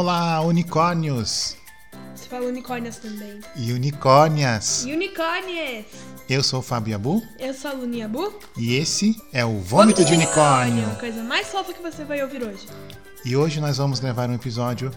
Olá, 0.00 0.40
unicórnios 0.42 1.56
Você 2.14 2.28
fala 2.28 2.46
unicórnias 2.46 2.98
também. 2.98 3.40
e 3.56 3.72
unicórnias. 3.72 4.84
Unicórnias! 4.84 5.86
Eu 6.28 6.40
sou 6.40 6.60
o 6.60 6.62
Fábio 6.62 6.94
Abu 6.94 7.20
Eu 7.36 7.52
sou 7.52 7.72
a 7.72 7.74
Luninha 7.74 8.06
Bu. 8.06 8.32
e 8.56 8.76
esse 8.76 9.20
é 9.32 9.44
o 9.44 9.58
Vômito 9.58 10.04
de 10.04 10.12
Unicórnio. 10.14 10.86
A 10.88 10.94
coisa 10.94 11.20
mais 11.24 11.48
fofa 11.48 11.72
que 11.72 11.82
você 11.82 12.04
vai 12.04 12.22
ouvir 12.22 12.44
hoje. 12.44 12.68
E 13.24 13.34
hoje 13.34 13.60
nós 13.60 13.78
vamos 13.78 14.00
levar 14.00 14.30
um 14.30 14.34
episódio, 14.34 14.92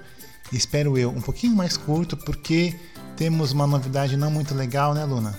espero 0.53 0.95
eu, 0.95 1.09
um 1.09 1.21
pouquinho 1.21 1.55
mais 1.55 1.75
curto, 1.75 2.15
porque 2.15 2.79
temos 3.17 3.51
uma 3.53 3.65
novidade 3.65 4.15
não 4.15 4.29
muito 4.29 4.53
legal, 4.53 4.93
né, 4.93 5.03
Luna? 5.03 5.33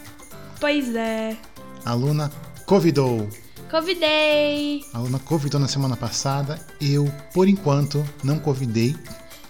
Pois 0.59 0.93
é. 0.97 1.37
A 1.85 1.95
Luna 1.95 2.33
convidou. 2.67 3.29
Convidei! 3.71 4.85
A 4.93 4.99
Luna 4.99 5.21
convidou 5.21 5.61
na 5.61 5.69
semana 5.69 5.97
passada. 5.97 6.59
Eu, 6.81 7.05
por 7.33 7.49
enquanto, 7.49 8.05
não 8.25 8.41
convidei. 8.41 8.97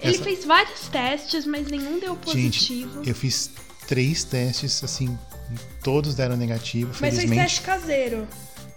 Ele 0.03 0.15
Essa- 0.15 0.25
fez 0.25 0.45
vários 0.45 0.81
testes, 0.89 1.47
mas 1.47 1.67
nenhum 1.69 1.99
deu 2.01 2.19
Gente, 2.27 2.59
positivo. 2.59 3.03
eu 3.07 3.15
fiz 3.15 3.51
três 3.87 4.25
testes, 4.25 4.83
assim, 4.83 5.17
todos 5.83 6.15
deram 6.15 6.37
negativo, 6.37 6.89
Mas 6.91 6.99
fez 6.99 7.15
felizmente. 7.15 7.43
teste 7.43 7.61
caseiro. 7.63 8.27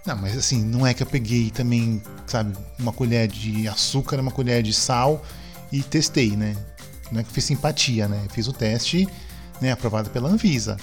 Não, 0.06 0.16
mas 0.16 0.38
assim, 0.38 0.64
não 0.64 0.86
é 0.86 0.94
que 0.94 1.02
eu 1.02 1.08
peguei 1.08 1.50
também, 1.50 2.02
sabe, 2.28 2.56
uma 2.78 2.94
colher 2.94 3.28
de 3.28 3.68
açúcar, 3.68 4.20
uma 4.20 4.30
colher 4.32 4.62
de 4.62 4.72
sal 4.74 5.26
e 5.72 5.82
testei, 5.82 6.36
né? 6.36 6.56
Não 7.12 7.20
é 7.20 7.24
que 7.24 7.30
eu 7.30 7.34
fiz 7.34 7.44
simpatia, 7.46 8.08
né? 8.08 8.22
Eu 8.26 8.30
fiz 8.30 8.48
o 8.48 8.54
teste, 8.54 9.08
né, 9.60 9.72
aprovado 9.72 10.10
pela 10.12 10.30
Anvisa. 10.30 10.78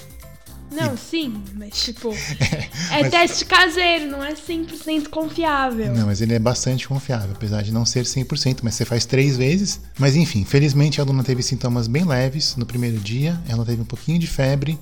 Não, 0.73 0.97
sim, 0.97 1.43
mas 1.55 1.83
tipo. 1.83 2.13
é 2.91 3.01
mas- 3.03 3.11
teste 3.11 3.45
caseiro, 3.45 4.11
não 4.11 4.23
é 4.23 4.33
100% 4.35 5.09
confiável. 5.09 5.93
Não, 5.95 6.07
mas 6.07 6.21
ele 6.21 6.35
é 6.35 6.39
bastante 6.39 6.89
confiável, 6.89 7.33
apesar 7.33 7.63
de 7.63 7.73
não 7.73 7.85
ser 7.85 8.05
100%, 8.05 8.61
mas 8.63 8.75
você 8.75 8.85
faz 8.85 9.05
três 9.05 9.37
vezes. 9.37 9.81
Mas 9.99 10.17
enfim, 10.17 10.45
felizmente 10.45 11.01
a 11.01 11.05
aluna 11.05 11.23
teve 11.23 11.43
sintomas 11.43 11.87
bem 11.87 12.05
leves 12.05 12.57
no 12.57 12.67
primeiro 12.67 12.99
dia, 12.99 13.41
ela 13.49 13.65
teve 13.65 13.83
um 13.83 13.87
pouquinho 13.87 14.19
de 14.19 14.27
febre. 14.27 14.79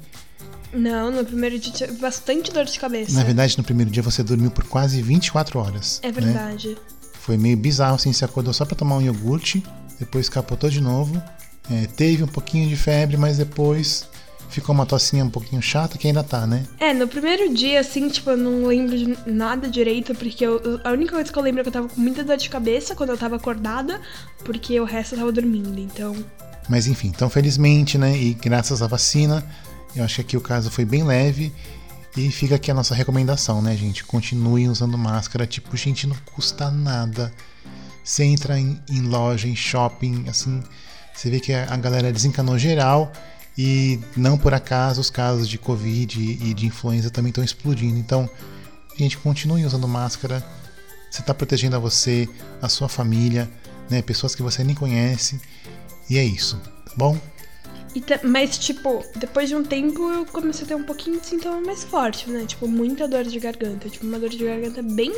Não, 0.73 1.11
no 1.11 1.25
primeiro 1.25 1.59
dia 1.59 1.73
tive 1.73 1.93
bastante 1.95 2.53
dor 2.53 2.65
de 2.65 2.79
cabeça. 2.79 3.13
Na 3.13 3.25
verdade, 3.25 3.59
no 3.59 3.65
primeiro 3.65 3.91
dia 3.91 4.03
você 4.03 4.23
dormiu 4.23 4.51
por 4.51 4.65
quase 4.65 5.03
24 5.03 5.59
horas. 5.59 6.01
É 6.03 6.07
né? 6.07 6.13
verdade. 6.13 6.77
Foi 7.15 7.37
meio 7.37 7.57
bizarro, 7.57 7.97
assim, 7.97 8.13
você 8.13 8.25
acordou 8.25 8.53
só 8.53 8.65
pra 8.65 8.77
tomar 8.77 8.97
um 8.97 9.03
iogurte, 9.03 9.63
depois 9.99 10.29
capotou 10.29 10.71
de 10.71 10.81
novo, 10.81 11.21
é, 11.71 11.87
teve 11.87 12.23
um 12.25 12.29
pouquinho 12.29 12.69
de 12.69 12.77
febre, 12.77 13.17
mas 13.17 13.37
depois 13.37 14.09
ficou 14.51 14.75
uma 14.75 14.85
tossinha 14.85 15.25
um 15.25 15.31
pouquinho 15.31 15.63
chata, 15.63 15.97
que 15.97 16.07
ainda 16.07 16.23
tá, 16.23 16.47
né? 16.47 16.65
É, 16.79 16.93
no 16.93 17.07
primeiro 17.09 17.53
dia, 17.55 17.81
assim, 17.81 18.09
tipo, 18.09 18.31
eu 18.31 18.37
não 18.37 18.67
lembro 18.67 18.97
de 18.97 19.17
nada 19.31 19.69
direito, 19.69 20.15
porque 20.15 20.45
eu- 20.45 20.59
eu- 20.61 20.81
a 20.85 20.91
única 20.91 21.13
coisa 21.15 21.33
que 21.33 21.39
eu 21.39 21.43
lembro 21.43 21.61
é 21.61 21.63
que 21.63 21.69
eu 21.69 21.73
tava 21.73 21.89
com 21.89 22.01
muita 22.01 22.25
dor 22.25 22.37
de 22.37 22.49
cabeça 22.51 22.95
quando 22.95 23.11
eu 23.11 23.19
tava 23.19 23.37
acordada, 23.37 24.01
porque 24.45 24.79
o 24.81 24.85
resto 24.85 25.15
eu 25.15 25.19
tava 25.21 25.33
dormindo, 25.33 25.79
então. 25.79 26.15
Mas 26.69 26.87
enfim, 26.87 27.09
então 27.09 27.29
felizmente, 27.31 27.97
né, 27.97 28.17
e 28.17 28.35
graças 28.35 28.83
à 28.83 28.87
vacina, 28.87 29.45
eu 29.95 30.05
acho 30.05 30.17
que 30.17 30.21
aqui 30.21 30.37
o 30.37 30.41
caso 30.41 30.71
foi 30.71 30.85
bem 30.85 31.03
leve, 31.05 31.53
e 32.17 32.31
fica 32.31 32.57
aqui 32.57 32.71
a 32.71 32.75
nossa 32.75 32.95
recomendação, 32.95 33.63
né, 33.63 33.77
gente? 33.77 34.03
Continuem 34.05 34.69
usando 34.69 34.99
máscara, 34.99 35.47
tipo, 35.47 35.77
gente, 35.77 36.07
não 36.09 36.17
custa 36.35 36.69
nada. 36.71 37.33
Você 38.03 38.25
entra 38.25 38.59
em, 38.59 38.81
em 38.91 39.03
loja, 39.03 39.47
em 39.47 39.55
shopping, 39.55 40.25
assim, 40.29 40.61
você 41.15 41.31
vê 41.31 41.39
que 41.39 41.53
a, 41.53 41.73
a 41.73 41.77
galera 41.77 42.13
desencanou 42.13 42.59
geral 42.59 43.13
e 43.57 44.01
não 44.17 44.39
por 44.39 44.55
acaso 44.55 45.01
os 45.01 45.11
casos 45.11 45.49
de 45.49 45.59
Covid 45.59 46.21
e, 46.21 46.55
de 46.55 46.67
influenza 46.67 47.11
também 47.11 47.31
estão 47.31 47.45
explodindo. 47.45 47.99
Então, 47.99 48.29
gente, 48.97 49.19
continue 49.19 49.65
usando 49.65 49.87
máscara. 49.89 50.45
Você 51.11 51.21
está 51.21 51.35
protegendo 51.35 51.77
a 51.77 51.79
você, 51.79 52.29
a 52.63 52.69
sua 52.69 52.89
família, 52.89 53.51
né, 53.89 54.01
pessoas 54.01 54.35
que 54.35 54.43
você 54.43 54.63
nem 54.63 54.75
conhece. 54.75 55.41
E 56.09 56.19
é 56.19 56.25
isso, 56.25 56.57
tá 56.85 56.93
bom? 56.97 57.19
E 57.95 58.01
ta- 58.01 58.21
mas, 58.23 58.57
tipo, 58.57 59.05
depois 59.17 59.49
de 59.49 59.57
um 59.57 59.65
tempo 59.65 60.01
eu 60.13 60.25
comecei 60.27 60.65
a 60.65 60.69
ter 60.69 60.75
um 60.77 60.85
pouquinho 60.85 61.21
de 61.21 61.27
sintoma 61.27 61.61
mais 61.61 61.83
forte, 61.83 62.31
né? 62.31 62.45
Tipo, 62.47 62.69
muita 62.69 63.09
dor 63.09 63.25
de 63.25 63.39
garganta. 63.41 63.89
Tipo, 63.89 64.07
uma 64.07 64.19
dor 64.19 64.29
de 64.29 64.45
garganta 64.45 64.81
bem 64.81 65.13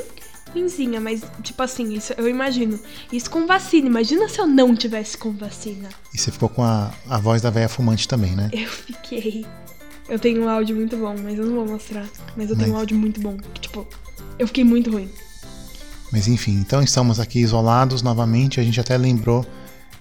ruimzinha, 0.53 0.99
mas, 1.00 1.22
tipo 1.43 1.62
assim, 1.62 1.93
isso 1.94 2.15
eu 2.16 2.27
imagino. 2.28 2.78
Isso 3.12 3.31
com 3.31 3.47
vacina. 3.47 3.87
Imagina 3.88 4.27
se 4.28 4.38
eu 4.41 4.47
não 4.47 4.75
tivesse 4.75 5.19
com 5.19 5.32
vacina. 5.32 5.91
E 6.15 6.19
você 6.19 6.31
ficou 6.31 6.49
com 6.49 6.62
a, 6.62 6.91
a 7.09 7.19
voz 7.19 7.43
da 7.43 7.50
velha 7.50 7.69
fumante 7.69 8.09
também, 8.09 8.34
né? 8.34 8.49
Eu 8.53 8.69
fiquei. 8.69 9.44
Eu 10.09 10.19
tenho 10.19 10.43
um 10.44 10.49
áudio 10.49 10.75
muito 10.75 10.97
bom, 10.97 11.15
mas 11.22 11.38
eu 11.38 11.44
não 11.47 11.55
vou 11.56 11.66
mostrar. 11.66 12.06
Mas 12.37 12.49
eu 12.49 12.56
tenho 12.56 12.69
Mas- 12.69 12.77
um 12.77 12.81
áudio 12.81 12.97
muito 12.99 13.21
bom. 13.21 13.37
Que, 13.37 13.61
tipo, 13.61 13.87
eu 14.38 14.47
fiquei 14.47 14.65
muito 14.65 14.91
ruim. 14.91 15.11
Mas 16.11 16.27
enfim, 16.27 16.53
então 16.53 16.82
estamos 16.82 17.21
aqui 17.21 17.38
isolados 17.41 18.00
novamente. 18.03 18.61
A 18.61 18.62
gente 18.62 18.81
até 18.81 18.97
lembrou, 18.97 19.47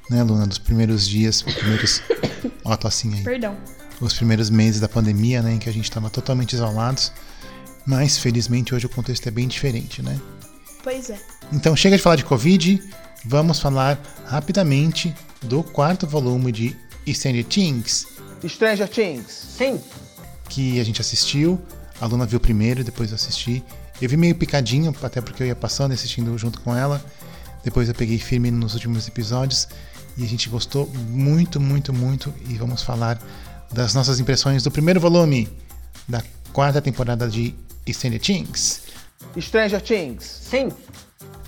né, 0.10 0.24
Luna, 0.24 0.48
dos 0.48 0.58
primeiros 0.58 1.06
dias, 1.08 1.44
os 1.46 1.54
primeiros. 1.54 2.02
Ó, 2.72 2.74
a 2.74 2.78
tossinha 2.78 3.18
aí. 3.18 3.24
Perdão. 3.24 3.56
Os 4.00 4.14
primeiros 4.14 4.50
meses 4.50 4.80
da 4.80 4.88
pandemia, 4.88 5.42
né, 5.42 5.54
em 5.54 5.60
que 5.60 5.70
a 5.70 5.74
gente 5.74 5.84
estava 5.84 6.10
totalmente 6.10 6.54
isolados. 6.54 7.12
Mas 7.86 8.18
felizmente 8.18 8.74
hoje 8.74 8.86
o 8.86 8.90
contexto 8.90 9.28
é 9.28 9.32
bem 9.32 9.48
diferente, 9.48 10.02
né? 10.02 10.20
Pois 10.84 11.10
é. 11.10 11.20
Então 11.52 11.76
chega 11.76 11.98
de 11.98 12.02
falar 12.02 12.16
de 12.16 12.24
Covid, 12.24 12.82
vamos 13.26 13.60
falar 13.60 14.00
rapidamente 14.26 15.14
do 15.42 15.64
quarto 15.64 16.08
volume 16.08 16.52
de 16.52 16.78
Stranger 17.08 17.44
Things, 17.44 18.08
Stranger 18.48 18.88
Things. 18.88 19.56
Sim. 19.58 19.80
que 20.50 20.80
a 20.80 20.84
gente 20.84 21.02
assistiu. 21.02 21.62
A 22.00 22.06
Luna 22.06 22.26
viu 22.26 22.40
primeiro, 22.40 22.84
depois 22.84 23.10
eu 23.12 23.16
assisti. 23.16 23.64
Eu 24.02 24.10
vi 24.10 24.18
meio 24.18 24.34
picadinho, 24.34 24.96
até 25.04 25.22
porque 25.22 25.44
eu 25.44 25.48
ia 25.48 25.56
passando 25.56 25.92
e 25.92 25.94
assistindo 25.94 26.36
junto 26.38 26.62
com 26.62 26.76
ela. 26.76 27.04
Depois 27.64 27.90
eu 27.90 27.94
peguei 27.94 28.18
firme 28.18 28.50
nos 28.50 28.74
últimos 28.74 29.08
episódios 29.08 29.68
e 30.22 30.24
a 30.24 30.28
gente 30.28 30.48
gostou 30.50 30.88
muito, 31.10 31.60
muito, 31.60 31.92
muito. 31.92 32.32
E 32.48 32.54
vamos 32.56 32.84
falar 32.84 33.20
das 33.74 33.96
nossas 33.96 34.20
impressões 34.20 34.62
do 34.62 34.70
primeiro 34.70 35.00
volume 35.00 35.50
da 36.08 36.22
quarta 36.54 36.80
temporada 36.80 37.28
de 37.28 37.56
Stranger 37.90 38.22
Things. 38.22 38.84
Stranger 39.40 39.82
Things. 39.82 40.24
Sim. 40.24 40.70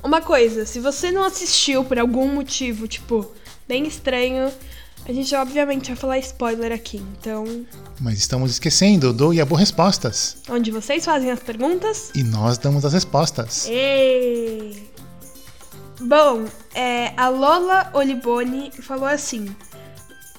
Uma 0.04 0.22
coisa, 0.22 0.66
se 0.66 0.80
você 0.80 1.12
não 1.12 1.24
assistiu 1.24 1.86
por 1.86 2.00
algum 2.00 2.28
motivo, 2.34 2.88
tipo, 2.88 3.32
bem 3.68 3.86
estranho, 3.86 4.52
a 5.08 5.14
gente 5.14 5.34
obviamente 5.36 5.88
vai 5.90 5.96
falar 5.96 6.18
spoiler 6.20 6.72
aqui. 6.72 6.98
Então, 7.20 7.46
Mas 8.02 8.18
estamos 8.18 8.50
esquecendo 8.52 9.14
do 9.14 9.34
Yabu 9.34 9.54
Respostas. 9.56 10.38
onde 10.50 10.72
vocês 10.72 11.06
fazem 11.06 11.30
as 11.30 11.40
perguntas. 11.40 12.10
E 12.16 12.24
nós 12.24 12.58
damos 12.58 12.84
as 12.84 12.94
respostas. 12.94 13.68
Ê! 13.70 14.93
Bom, 16.00 16.46
é, 16.74 17.14
a 17.16 17.30
Lola 17.30 17.90
Oliboni 17.94 18.72
falou 18.72 19.06
assim: 19.06 19.56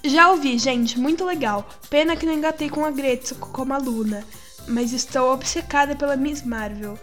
Já 0.05 0.31
ouvi, 0.31 0.59
gente, 0.59 0.99
muito 0.99 1.25
legal. 1.25 1.69
Pena 1.89 2.17
que 2.17 2.27
não 2.27 2.33
engatei 2.33 2.69
com 2.69 2.85
a 2.85 2.91
Gretsuko 2.91 3.51
como 3.51 3.73
aluna, 3.73 4.25
mas 4.67 4.93
estou 4.93 5.33
obcecada 5.33 5.95
pela 5.95 6.17
Miss 6.17 6.43
Marvel. 6.43 6.99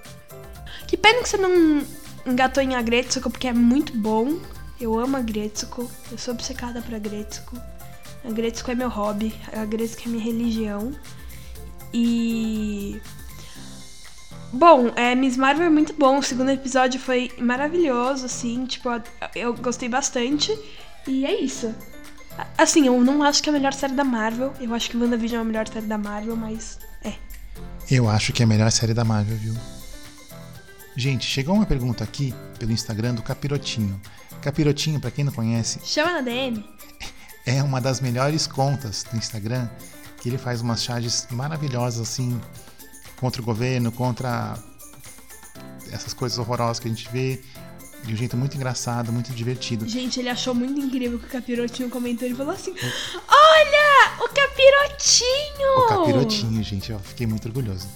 Que 0.88 0.98
pena 0.98 1.24
que 1.24 1.30
você 1.30 1.38
não 1.38 1.82
engatou 2.26 2.62
em 2.62 2.76
Agretsuko, 2.76 3.30
porque 3.30 3.48
é 3.48 3.54
muito 3.54 3.98
bom. 3.98 4.40
Eu 4.80 5.00
amo 5.00 5.16
a 5.16 5.22
Gretsuko, 5.22 5.90
eu 6.12 6.18
sou 6.18 6.34
obcecada 6.34 6.82
pra 6.82 7.00
Gretsuko. 7.00 7.56
A 8.26 8.32
Gretsuko 8.32 8.72
é 8.72 8.76
meu 8.76 8.90
hobby, 8.90 9.34
a 9.54 9.64
Gretsuko 9.64 10.04
é 10.06 10.12
minha 10.12 10.24
religião. 10.24 10.92
E 11.94 13.00
Bom, 14.54 14.92
é, 14.96 15.16
Miss 15.16 15.38
Marvel 15.38 15.66
é 15.66 15.70
muito 15.70 15.94
bom. 15.94 16.20
O 16.20 16.24
segundo 16.24 16.50
episódio 16.52 17.00
foi 17.00 17.32
maravilhoso, 17.40 18.26
assim, 18.26 18.66
tipo, 18.66 18.90
eu 19.36 19.54
gostei 19.56 19.88
bastante. 19.88 20.58
E 21.08 21.26
é 21.26 21.42
isso. 21.42 21.74
Assim, 22.58 22.86
eu 22.88 23.00
não 23.02 23.24
acho 23.24 23.42
que 23.42 23.50
é 23.50 23.52
a 23.52 23.54
melhor 23.54 23.74
série 23.74 23.94
da 23.94 24.04
Marvel. 24.04 24.54
Eu 24.60 24.74
acho 24.74 24.90
que 24.90 24.98
WandaVision 24.98 25.40
é 25.40 25.42
a 25.42 25.46
melhor 25.46 25.68
série 25.68 25.86
da 25.86 25.98
Marvel, 25.98 26.36
mas 26.36 26.80
é. 27.04 27.14
Eu 27.90 28.10
acho 28.10 28.34
que 28.34 28.44
é 28.44 28.46
a 28.46 28.48
melhor 28.48 28.72
série 28.72 28.94
da 28.94 29.04
Marvel, 29.04 29.38
viu? 29.38 29.54
Gente, 30.96 31.26
chegou 31.26 31.56
uma 31.56 31.66
pergunta 31.66 32.04
aqui 32.04 32.34
pelo 32.60 32.72
Instagram 32.72 33.14
do 33.16 33.24
Capirotinho. 33.24 34.00
Capirotinho, 34.42 35.00
pra 35.00 35.12
quem 35.12 35.24
não 35.24 35.32
conhece, 35.32 35.80
Chama 35.84 36.14
na 36.14 36.22
DM. 36.22 36.66
é 37.46 37.64
uma 37.64 37.80
das 37.80 38.02
melhores 38.02 38.48
contas 38.48 39.04
do 39.10 39.18
Instagram, 39.18 39.70
que 40.20 40.28
ele 40.30 40.38
faz 40.38 40.62
umas 40.62 40.84
charges 40.84 41.28
maravilhosas 41.32 42.02
assim 42.02 42.40
contra 43.22 43.40
o 43.40 43.46
governo, 43.46 43.92
contra 43.92 44.58
essas 45.92 46.12
coisas 46.12 46.40
horrorosas 46.40 46.80
que 46.80 46.88
a 46.88 46.92
gente 46.92 47.08
vê 47.12 47.40
de 48.04 48.14
um 48.14 48.18
jeito 48.18 48.36
muito 48.36 48.58
engraçado, 48.58 49.12
muito 49.12 49.32
divertido. 49.32 49.88
Gente, 49.88 50.20
ele 50.20 50.30
achou 50.30 50.56
muito 50.56 50.80
incrível 50.82 51.20
que 51.20 51.26
o 51.26 51.30
Capirotinho 51.30 51.88
comentou. 51.90 52.28
Ele 52.28 52.34
falou 52.34 52.54
assim: 52.54 52.72
Olha, 52.72 54.26
o 54.26 54.28
Capirotinho! 54.28 55.78
O 55.78 55.88
capirotinho, 55.88 56.64
gente, 56.64 56.92
eu 56.92 57.00
fiquei 57.00 57.28
muito 57.28 57.48
orgulhoso. 57.48 57.88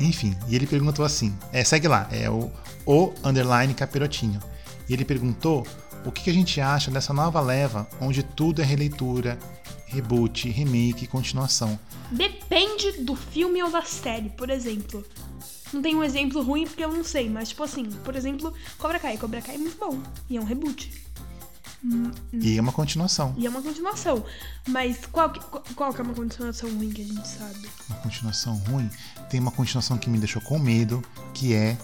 Enfim, 0.00 0.36
e 0.48 0.56
ele 0.56 0.66
perguntou 0.66 1.04
assim: 1.04 1.32
é, 1.52 1.62
segue 1.62 1.86
lá, 1.86 2.08
é 2.10 2.28
o, 2.28 2.50
o 2.84 3.12
underline 3.24 3.72
capirotinho. 3.74 4.40
E 4.88 4.92
ele 4.92 5.04
perguntou 5.04 5.64
o 6.04 6.10
que, 6.10 6.24
que 6.24 6.30
a 6.30 6.34
gente 6.34 6.60
acha 6.60 6.90
dessa 6.90 7.12
nova 7.12 7.40
leva, 7.40 7.86
onde 8.00 8.24
tudo 8.24 8.60
é 8.60 8.64
releitura, 8.64 9.38
reboot, 9.92 10.48
remake, 10.48 11.06
continuação. 11.06 11.78
Depende 12.10 12.92
do 13.02 13.14
filme 13.14 13.62
ou 13.62 13.70
da 13.70 13.82
série, 13.82 14.30
por 14.30 14.48
exemplo. 14.50 15.04
Não 15.72 15.80
tem 15.80 15.94
um 15.94 16.02
exemplo 16.04 16.42
ruim 16.42 16.66
porque 16.66 16.84
eu 16.84 16.92
não 16.92 17.04
sei, 17.04 17.28
mas 17.28 17.50
tipo 17.50 17.62
assim, 17.62 17.90
por 18.04 18.14
exemplo, 18.14 18.52
Cobra 18.78 18.98
Kai. 18.98 19.16
Cobra 19.16 19.40
Kai 19.40 19.54
é 19.54 19.58
muito 19.58 19.78
bom. 19.78 20.02
E 20.28 20.36
é 20.36 20.40
um 20.40 20.44
reboot. 20.44 20.90
E 22.32 22.56
é 22.56 22.60
uma 22.60 22.72
continuação. 22.72 23.34
E 23.36 23.46
é 23.46 23.50
uma 23.50 23.60
continuação. 23.60 24.24
Mas 24.68 25.04
qual 25.10 25.30
que, 25.30 25.40
qual, 25.40 25.64
qual 25.74 25.92
que 25.92 26.00
é 26.00 26.04
uma 26.04 26.14
continuação 26.14 26.70
ruim 26.74 26.90
que 26.90 27.02
a 27.02 27.04
gente 27.04 27.26
sabe? 27.26 27.68
Uma 27.88 27.98
continuação 27.98 28.56
ruim. 28.68 28.88
Tem 29.28 29.40
uma 29.40 29.50
continuação 29.50 29.98
que 29.98 30.08
me 30.08 30.18
deixou 30.18 30.40
com 30.42 30.58
medo, 30.58 31.02
que 31.34 31.54
é. 31.54 31.76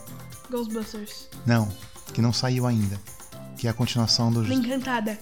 Ghostbusters. 0.51 1.29
Não, 1.45 1.69
que 2.15 2.23
não 2.23 2.33
saiu 2.33 2.67
ainda. 2.67 3.01
Que 3.57 3.67
é 3.67 3.71
a 3.71 3.75
continuação 3.75 4.31
do. 4.31 4.51
Encantada. 4.53 5.19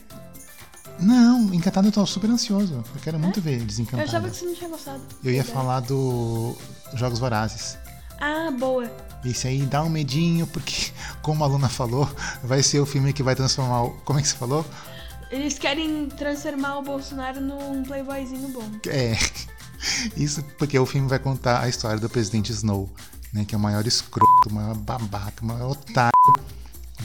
Não, 0.99 1.53
Encantado 1.53 1.89
eu 1.89 1.93
tô 1.93 2.05
super 2.07 2.31
ansioso. 2.31 2.75
Eu 2.75 3.01
quero 3.03 3.19
muito 3.19 3.41
ver 3.41 3.61
Eu 3.61 3.67
Desencantada. 3.67 4.09
achava 4.09 4.31
que 4.31 4.37
você 4.37 4.45
não 4.47 4.55
tinha 4.55 4.71
gostado. 4.71 5.01
Eu 5.23 5.33
ia 5.33 5.43
Verdade. 5.43 5.53
falar 5.53 5.81
do 5.81 6.57
Jogos 6.95 7.19
Vorazes. 7.19 7.77
Ah, 8.21 8.51
boa. 8.51 8.91
Esse 9.25 9.47
aí 9.49 9.63
dá 9.63 9.83
um 9.83 9.89
medinho, 9.91 10.47
porque, 10.47 10.91
como 11.23 11.45
a 11.45 11.47
Luna 11.47 11.69
falou, 11.69 12.09
vai 12.43 12.63
ser 12.63 12.81
o 12.81 12.87
filme 12.87 13.13
que 13.13 13.23
vai 13.23 13.35
transformar 13.35 13.83
o. 13.85 13.91
Como 14.05 14.19
é 14.19 14.23
que 14.23 14.29
você 14.29 14.37
falou? 14.37 14.65
Eles 15.31 15.59
querem 15.59 16.07
transformar 16.09 16.79
o 16.79 16.83
Bolsonaro 16.83 17.41
num 17.41 17.83
playboyzinho 17.83 18.49
bom. 18.49 18.65
É. 18.89 19.17
Isso 20.17 20.43
porque 20.59 20.79
o 20.79 20.87
filme 20.87 21.09
vai 21.09 21.19
contar 21.19 21.61
a 21.63 21.69
história 21.69 21.99
do 21.99 22.09
presidente 22.09 22.53
Snow, 22.53 22.89
né? 23.33 23.45
Que 23.45 23.55
é 23.55 23.59
o 23.59 23.61
maior 23.61 23.87
escroto, 23.87 24.49
o 24.49 24.53
maior 24.55 24.75
babaca, 24.77 25.43
o 25.43 25.47
maior 25.47 25.73
otário 25.73 26.13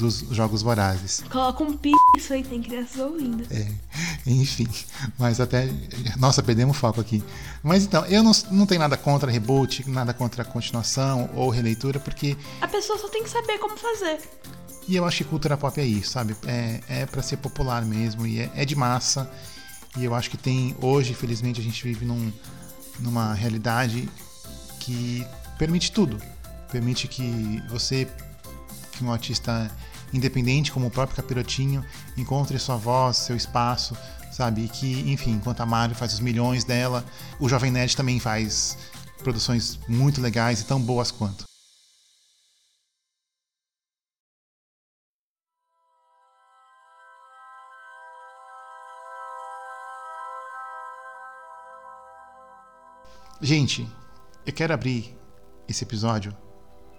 dos 0.01 0.25
Jogos 0.31 0.61
Vorazes. 0.61 1.23
Coloca 1.29 1.63
um 1.63 1.77
pi 1.77 1.91
isso 2.17 2.33
aí, 2.33 2.43
tem 2.43 2.61
crianças 2.61 2.99
ouvindo. 2.99 3.45
É, 3.49 3.67
enfim, 4.25 4.67
mas 5.17 5.39
até. 5.39 5.69
Nossa, 6.17 6.43
perdemos 6.43 6.75
o 6.75 6.79
foco 6.79 6.99
aqui. 6.99 7.23
Mas 7.63 7.83
então, 7.83 8.05
eu 8.07 8.21
não, 8.23 8.31
não 8.51 8.65
tenho 8.65 8.81
nada 8.81 8.97
contra 8.97 9.31
reboot, 9.31 9.89
nada 9.89 10.13
contra 10.13 10.43
continuação 10.43 11.29
ou 11.33 11.49
releitura, 11.49 11.99
porque. 11.99 12.35
A 12.59 12.67
pessoa 12.67 12.97
só 12.99 13.07
tem 13.07 13.23
que 13.23 13.29
saber 13.29 13.57
como 13.59 13.77
fazer. 13.77 14.19
E 14.87 14.95
eu 14.95 15.05
acho 15.05 15.17
que 15.17 15.23
cultura 15.25 15.55
pop 15.55 15.79
é 15.79 15.85
isso, 15.85 16.11
sabe? 16.11 16.35
É, 16.45 16.79
é 16.89 17.05
para 17.05 17.21
ser 17.21 17.37
popular 17.37 17.85
mesmo, 17.85 18.25
e 18.25 18.39
é, 18.39 18.51
é 18.55 18.65
de 18.65 18.75
massa. 18.75 19.29
E 19.97 20.03
eu 20.03 20.15
acho 20.15 20.29
que 20.29 20.37
tem. 20.37 20.75
Hoje, 20.81 21.11
infelizmente, 21.11 21.61
a 21.61 21.63
gente 21.63 21.83
vive 21.83 22.05
num, 22.05 22.31
numa 22.99 23.33
realidade 23.33 24.09
que 24.79 25.25
permite 25.57 25.91
tudo. 25.91 26.17
Permite 26.71 27.07
que 27.07 27.61
você, 27.69 28.07
que 28.93 29.03
um 29.03 29.11
artista 29.11 29.69
independente, 30.13 30.71
como 30.71 30.87
o 30.87 30.91
próprio 30.91 31.15
Capirotinho, 31.15 31.85
encontre 32.17 32.57
sua 32.59 32.75
voz, 32.75 33.17
seu 33.17 33.35
espaço, 33.35 33.95
sabe? 34.31 34.67
Que, 34.67 35.11
enfim, 35.11 35.31
enquanto 35.31 35.61
a 35.61 35.65
Mario 35.65 35.95
faz 35.95 36.13
os 36.13 36.19
milhões 36.19 36.63
dela, 36.63 37.05
o 37.39 37.49
Jovem 37.49 37.71
Nerd 37.71 37.95
também 37.95 38.19
faz 38.19 38.77
produções 39.19 39.79
muito 39.87 40.21
legais 40.21 40.61
e 40.61 40.65
tão 40.65 40.81
boas 40.81 41.11
quanto. 41.11 41.45
Gente, 53.43 53.89
eu 54.45 54.53
quero 54.53 54.71
abrir 54.71 55.17
esse 55.67 55.83
episódio 55.83 56.35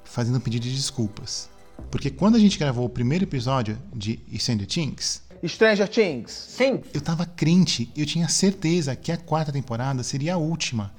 fazendo 0.05 0.39
um 0.39 0.41
pedido 0.41 0.65
de 0.65 0.75
desculpas. 0.75 1.49
Porque 1.91 2.11
quando 2.11 2.37
a 2.37 2.39
gente 2.39 2.59
gravou 2.59 2.87
o 2.87 2.89
primeiro 2.89 3.25
episódio 3.25 3.79
de 3.95 4.21
Stranger 4.37 4.67
Things, 4.67 5.23
Stranger 5.45 5.89
Things. 5.89 6.31
Sim. 6.31 6.81
eu 6.95 7.01
tava 7.01 7.27
crente, 7.27 7.91
eu 7.97 8.07
tinha 8.07 8.29
certeza 8.29 8.95
que 8.95 9.11
a 9.11 9.17
quarta 9.17 9.53
temporada 9.53 10.03
seria 10.03 10.35
a 10.35 10.37
última. 10.39 10.95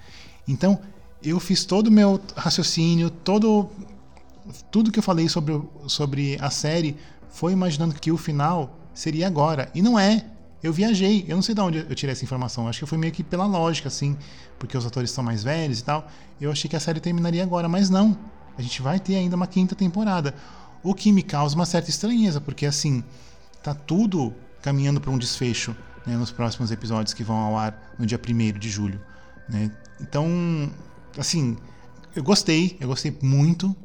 Então, 0.47 0.79
eu 1.23 1.39
fiz 1.39 1.63
todo 1.63 1.87
o 1.87 1.91
meu 1.91 2.19
raciocínio, 2.35 3.09
todo 3.09 3.69
tudo 4.69 4.91
que 4.91 4.99
eu 4.99 5.03
falei 5.03 5.29
sobre, 5.29 5.61
sobre 5.87 6.37
a 6.41 6.49
série 6.49 6.97
foi 7.29 7.53
imaginando 7.53 7.95
que 7.95 8.11
o 8.11 8.17
final 8.17 8.77
seria 8.93 9.27
agora. 9.27 9.69
E 9.73 9.81
não 9.81 9.97
é. 9.97 10.25
Eu 10.61 10.71
viajei. 10.71 11.25
Eu 11.27 11.35
não 11.35 11.41
sei 11.41 11.55
de 11.55 11.61
onde 11.61 11.77
eu 11.79 11.95
tirei 11.95 12.11
essa 12.11 12.23
informação. 12.23 12.67
Acho 12.67 12.79
que 12.79 12.85
foi 12.85 12.97
meio 12.97 13.11
que 13.11 13.23
pela 13.23 13.45
lógica, 13.45 13.87
assim, 13.87 14.17
porque 14.59 14.77
os 14.77 14.85
atores 14.85 15.11
são 15.11 15.23
mais 15.23 15.43
velhos 15.43 15.79
e 15.79 15.83
tal. 15.83 16.07
Eu 16.39 16.51
achei 16.51 16.69
que 16.69 16.75
a 16.75 16.79
série 16.79 16.99
terminaria 16.99 17.43
agora, 17.43 17.67
mas 17.67 17.89
não. 17.89 18.17
A 18.57 18.61
gente 18.61 18.81
vai 18.81 18.99
ter 18.99 19.15
ainda 19.15 19.35
uma 19.35 19.47
quinta 19.47 19.75
temporada. 19.75 20.35
O 20.83 20.93
que 20.93 21.11
me 21.11 21.23
causa 21.23 21.55
uma 21.55 21.65
certa 21.65 21.89
estranheza, 21.89 22.41
porque 22.41 22.65
assim, 22.65 23.03
tá 23.63 23.73
tudo 23.73 24.33
caminhando 24.61 24.99
para 24.99 25.11
um 25.11 25.17
desfecho 25.17 25.75
né, 26.05 26.17
nos 26.17 26.31
próximos 26.31 26.71
episódios 26.71 27.13
que 27.13 27.23
vão 27.23 27.37
ao 27.37 27.57
ar 27.57 27.95
no 27.97 28.05
dia 28.05 28.19
1 28.19 28.59
de 28.59 28.69
julho. 28.69 29.01
né? 29.47 29.71
Então, 30.01 30.27
assim, 31.17 31.57
eu 32.15 32.23
gostei, 32.23 32.77
eu 32.79 32.87
gostei 32.87 33.17
muito 33.21 33.75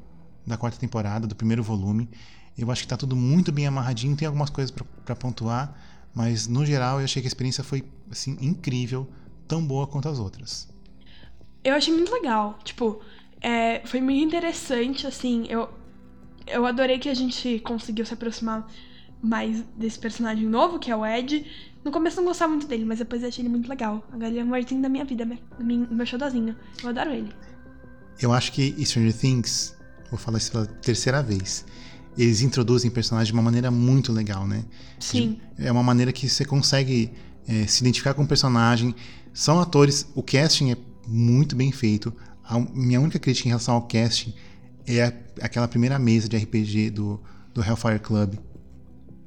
da 0.47 0.57
quarta 0.57 0.79
temporada, 0.79 1.27
do 1.27 1.37
primeiro 1.37 1.63
volume. 1.63 2.09
Eu 2.57 2.71
acho 2.71 2.83
que 2.83 2.89
tá 2.89 2.97
tudo 2.97 3.15
muito 3.15 3.53
bem 3.53 3.67
amarradinho, 3.67 4.17
tem 4.17 4.27
algumas 4.27 4.51
coisas 4.51 4.75
para 5.05 5.15
pontuar, 5.15 5.77
mas 6.13 6.49
no 6.49 6.67
geral 6.67 6.99
eu 6.99 7.05
achei 7.05 7.23
que 7.23 7.27
a 7.27 7.31
experiência 7.31 7.63
foi 7.63 7.85
assim 8.11 8.37
incrível, 8.41 9.09
tão 9.47 9.65
boa 9.65 9.87
quanto 9.87 10.09
as 10.09 10.19
outras. 10.19 10.69
Eu 11.63 11.75
achei 11.75 11.95
muito 11.95 12.13
legal. 12.13 12.59
Tipo, 12.65 13.01
é, 13.41 13.81
foi 13.87 14.01
muito 14.01 14.25
interessante, 14.25 15.07
assim. 15.07 15.47
Eu, 15.49 15.69
eu 16.51 16.67
adorei 16.67 16.99
que 16.99 17.09
a 17.09 17.15
gente 17.15 17.61
conseguiu 17.61 18.05
se 18.05 18.15
aproximar 18.15 18.67
mais 19.23 19.65
desse 19.77 19.99
personagem 19.99 20.47
novo, 20.47 20.79
que 20.79 20.91
é 20.91 20.97
o 20.97 21.05
Ed. 21.05 21.45
No 21.85 21.91
começo 21.91 22.19
eu 22.19 22.23
não 22.23 22.29
gostava 22.29 22.53
muito 22.53 22.67
dele, 22.67 22.85
mas 22.85 22.99
depois 22.99 23.23
eu 23.23 23.29
achei 23.29 23.43
ele 23.43 23.49
muito 23.49 23.69
legal. 23.69 24.07
Agora 24.13 24.29
ele 24.29 24.39
é 24.39 24.43
o 24.43 24.47
amorzinho 24.47 24.83
da 24.83 24.89
minha 24.89 25.05
vida, 25.05 25.25
meu, 25.25 25.39
meu 25.61 26.07
xodozinho. 26.07 26.55
Eu 26.83 26.91
adoro 26.91 27.11
ele. 27.11 27.33
Eu 28.21 28.33
acho 28.33 28.53
que 28.53 28.75
Stranger 28.85 29.17
Things, 29.17 29.77
vou 30.11 30.19
falar 30.19 30.39
isso 30.39 30.51
pela 30.51 30.67
terceira 30.67 31.23
vez, 31.23 31.65
eles 32.17 32.43
introduzem 32.43 32.91
personagens 32.91 33.29
de 33.29 33.33
uma 33.33 33.43
maneira 33.43 33.71
muito 33.71 34.13
legal, 34.13 34.47
né? 34.47 34.65
Sim. 34.99 35.41
É 35.57 35.71
uma 35.71 35.85
maneira 35.85 36.13
que 36.13 36.29
você 36.29 36.45
consegue 36.45 37.13
é, 37.47 37.67
se 37.67 37.81
identificar 37.81 38.15
com 38.15 38.25
o 38.25 38.27
personagem. 38.27 38.95
São 39.33 39.61
atores, 39.61 40.11
o 40.17 40.23
casting 40.23 40.73
é 40.73 40.77
muito 41.07 41.55
bem 41.55 41.71
feito. 41.71 42.13
A 42.45 42.59
minha 42.59 43.01
única 43.01 43.21
crítica 43.21 43.49
em 43.49 43.51
relação 43.51 43.75
ao 43.75 43.83
casting 43.83 44.35
é 44.97 45.13
aquela 45.41 45.69
primeira 45.69 45.99
mesa 45.99 46.29
de 46.29 46.37
RPG 46.37 46.91
do, 46.91 47.21
do 47.53 47.63
Hellfire 47.63 47.99
Club. 47.99 48.35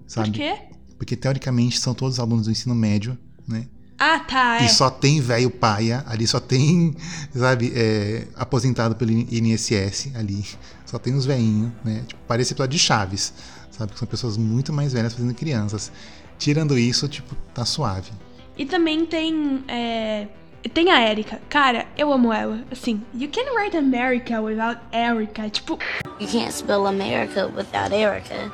Sabe? 0.08 0.30
Por 0.30 0.36
quê? 0.36 0.58
Porque 0.98 1.16
teoricamente 1.16 1.80
são 1.80 1.94
todos 1.94 2.20
alunos 2.20 2.46
do 2.46 2.52
ensino 2.52 2.76
médio, 2.76 3.18
né? 3.48 3.68
Ah, 4.04 4.20
tá, 4.20 4.62
é. 4.62 4.66
E 4.66 4.70
só 4.70 4.90
tem 4.90 5.22
velho 5.22 5.52
paia, 5.52 6.04
ali 6.08 6.26
só 6.26 6.40
tem, 6.40 6.96
sabe, 7.36 7.72
é, 7.76 8.28
aposentado 8.36 8.96
pelo 8.96 9.12
INSS 9.12 10.10
ali. 10.16 10.44
Só 10.86 10.98
tem 10.98 11.14
uns 11.14 11.26
velhinhos, 11.26 11.72
né? 11.86 12.04
Tipo, 12.08 12.20
parece 12.28 12.54
episódio 12.54 12.78
de 12.78 12.80
Chaves, 12.80 13.32
sabe? 13.70 13.94
Que 13.94 14.00
são 14.00 14.08
pessoas 14.08 14.38
muito 14.38 14.74
mais 14.74 14.92
velhas 14.92 15.14
fazendo 15.14 15.36
crianças. 15.36 15.92
Tirando 16.40 16.80
isso, 16.80 17.08
tipo, 17.08 17.36
tá 17.54 17.64
suave. 17.64 18.12
E 18.58 18.66
também 18.66 19.06
tem. 19.06 19.64
É, 19.68 20.28
tem 20.70 20.92
a 20.92 21.10
Erika. 21.10 21.42
Cara, 21.50 21.88
eu 21.98 22.12
amo 22.12 22.32
ela. 22.32 22.64
Assim, 22.72 23.02
you 23.14 23.30
can 23.30 23.52
write 23.56 23.76
America 23.76 24.40
without 24.42 24.80
Erica. 24.94 25.50
Tipo, 25.50 25.78
You 26.20 26.28
can't 26.28 26.52
spell 26.54 26.86
America 26.86 27.48
without 27.48 27.94
Erica. 27.94 28.52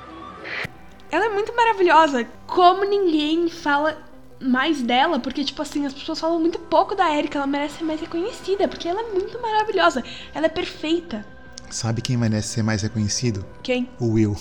ela 1.11 1.25
é 1.25 1.29
muito 1.29 1.53
maravilhosa. 1.55 2.25
Como 2.45 2.83
ninguém 2.85 3.49
fala 3.49 3.97
mais 4.39 4.81
dela, 4.81 5.19
porque, 5.19 5.43
tipo 5.43 5.61
assim, 5.61 5.85
as 5.85 5.93
pessoas 5.93 6.19
falam 6.19 6.39
muito 6.39 6.59
pouco 6.59 6.95
da 6.95 7.13
Erika. 7.15 7.37
Ela 7.39 7.47
merece 7.47 7.79
ser 7.79 7.83
mais 7.83 7.99
reconhecida, 7.99 8.67
porque 8.67 8.87
ela 8.87 9.01
é 9.01 9.11
muito 9.13 9.41
maravilhosa. 9.41 10.03
Ela 10.33 10.45
é 10.45 10.49
perfeita. 10.49 11.25
Sabe 11.69 12.01
quem 12.01 12.15
merece 12.15 12.49
ser 12.49 12.63
mais 12.63 12.81
reconhecido? 12.81 13.45
Quem? 13.61 13.89
O 13.99 14.13
Will. 14.13 14.37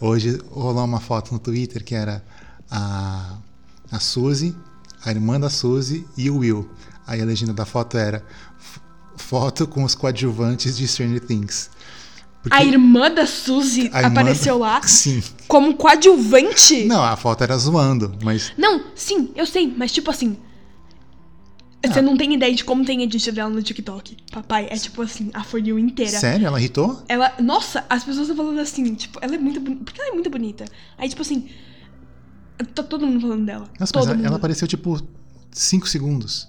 Hoje 0.00 0.40
rolou 0.52 0.84
uma 0.84 1.00
foto 1.00 1.32
no 1.32 1.40
Twitter 1.40 1.82
que 1.84 1.94
era 1.94 2.22
a, 2.70 3.38
a 3.90 3.98
Suzy, 3.98 4.54
a 5.04 5.10
irmã 5.10 5.38
da 5.38 5.48
Suzy 5.50 6.06
e 6.16 6.28
o 6.30 6.38
Will. 6.38 6.68
Aí 7.06 7.20
a 7.22 7.24
legenda 7.24 7.52
da 7.54 7.64
foto 7.64 7.96
era 7.96 8.24
"F- 8.58 8.80
foto 9.16 9.66
com 9.66 9.82
os 9.84 9.94
coadjuvantes 9.94 10.76
de 10.76 10.86
Stranger 10.86 11.20
Things. 11.20 11.70
Porque 12.42 12.56
A 12.56 12.62
irmã 12.64 13.10
da 13.10 13.26
Suzy 13.26 13.86
irmã- 13.86 14.00
apareceu 14.06 14.58
lá 14.58 14.80
Sim. 14.86 15.22
como 15.48 15.74
coadjuvante. 15.74 16.84
Não, 16.84 17.02
a 17.02 17.16
foto 17.16 17.42
era 17.42 17.56
zoando, 17.58 18.12
mas 18.22 18.52
Não, 18.56 18.84
sim, 18.94 19.30
eu 19.34 19.44
sei, 19.46 19.72
mas 19.76 19.90
tipo 19.92 20.10
assim. 20.10 20.36
Ah. 21.84 21.92
Você 21.92 22.02
não 22.02 22.16
tem 22.16 22.34
ideia 22.34 22.52
de 22.54 22.64
como 22.64 22.84
tem 22.84 23.02
edit 23.02 23.30
dela 23.30 23.48
no 23.50 23.62
TikTok. 23.62 24.16
Papai, 24.32 24.66
é 24.68 24.76
tipo 24.76 25.00
assim, 25.02 25.30
a 25.32 25.44
For 25.44 25.60
You 25.64 25.78
inteira. 25.78 26.18
sério, 26.18 26.46
ela 26.46 26.58
irritou? 26.58 27.02
Ela. 27.08 27.32
Nossa, 27.40 27.84
as 27.88 28.02
pessoas 28.04 28.28
estão 28.28 28.44
falando 28.44 28.58
assim, 28.60 28.94
tipo, 28.94 29.18
ela 29.22 29.34
é 29.36 29.38
muito 29.38 29.60
bonita. 29.60 29.84
Porque 29.84 30.00
ela 30.00 30.10
é 30.10 30.12
muito 30.12 30.28
bonita. 30.30 30.64
Aí, 30.96 31.08
tipo 31.08 31.22
assim. 31.22 31.48
Tá 32.74 32.82
todo 32.82 33.06
mundo 33.06 33.20
falando 33.20 33.46
dela. 33.46 33.68
Nossa, 33.78 33.92
todo 33.92 34.00
mas 34.02 34.08
ela, 34.08 34.16
mundo. 34.16 34.26
ela 34.26 34.36
apareceu 34.36 34.66
tipo 34.66 35.00
5 35.52 35.88
segundos. 35.88 36.48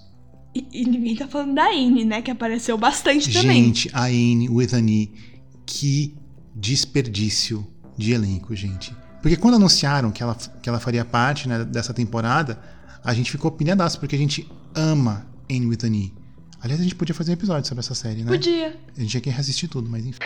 E, 0.54 0.66
e 0.72 0.84
ninguém 0.84 1.14
tá 1.14 1.28
falando 1.28 1.54
da 1.54 1.68
Anne, 1.68 2.04
né? 2.04 2.22
Que 2.22 2.30
apareceu 2.30 2.76
bastante 2.76 3.32
também. 3.32 3.64
Gente, 3.64 3.90
a 3.92 4.04
Anne 4.04 4.48
with 4.48 4.74
an 4.74 4.88
E, 4.88 5.12
que 5.64 6.16
desperdício 6.54 7.66
de 7.96 8.12
elenco, 8.12 8.54
gente. 8.56 8.94
Porque 9.22 9.36
quando 9.36 9.54
anunciaram 9.54 10.10
que 10.10 10.22
ela, 10.22 10.34
que 10.34 10.68
ela 10.68 10.80
faria 10.80 11.04
parte 11.04 11.48
né, 11.48 11.64
dessa 11.64 11.94
temporada, 11.94 12.58
a 13.04 13.14
gente 13.14 13.30
ficou 13.30 13.50
pilhadaço, 13.50 14.00
porque 14.00 14.16
a 14.16 14.18
gente 14.18 14.50
ama 14.74 15.26
Anne 15.48 15.72
E. 15.72 16.12
Aliás, 16.60 16.80
a 16.80 16.82
gente 16.82 16.94
podia 16.94 17.14
fazer 17.14 17.30
um 17.30 17.34
episódio 17.34 17.68
sobre 17.68 17.80
essa 17.80 17.94
série, 17.94 18.22
né? 18.22 18.30
Podia. 18.30 18.78
A 18.96 19.00
gente 19.00 19.10
tinha 19.10 19.20
que 19.20 19.30
reassistir 19.30 19.68
tudo, 19.68 19.88
mas 19.88 20.04
enfim. 20.04 20.18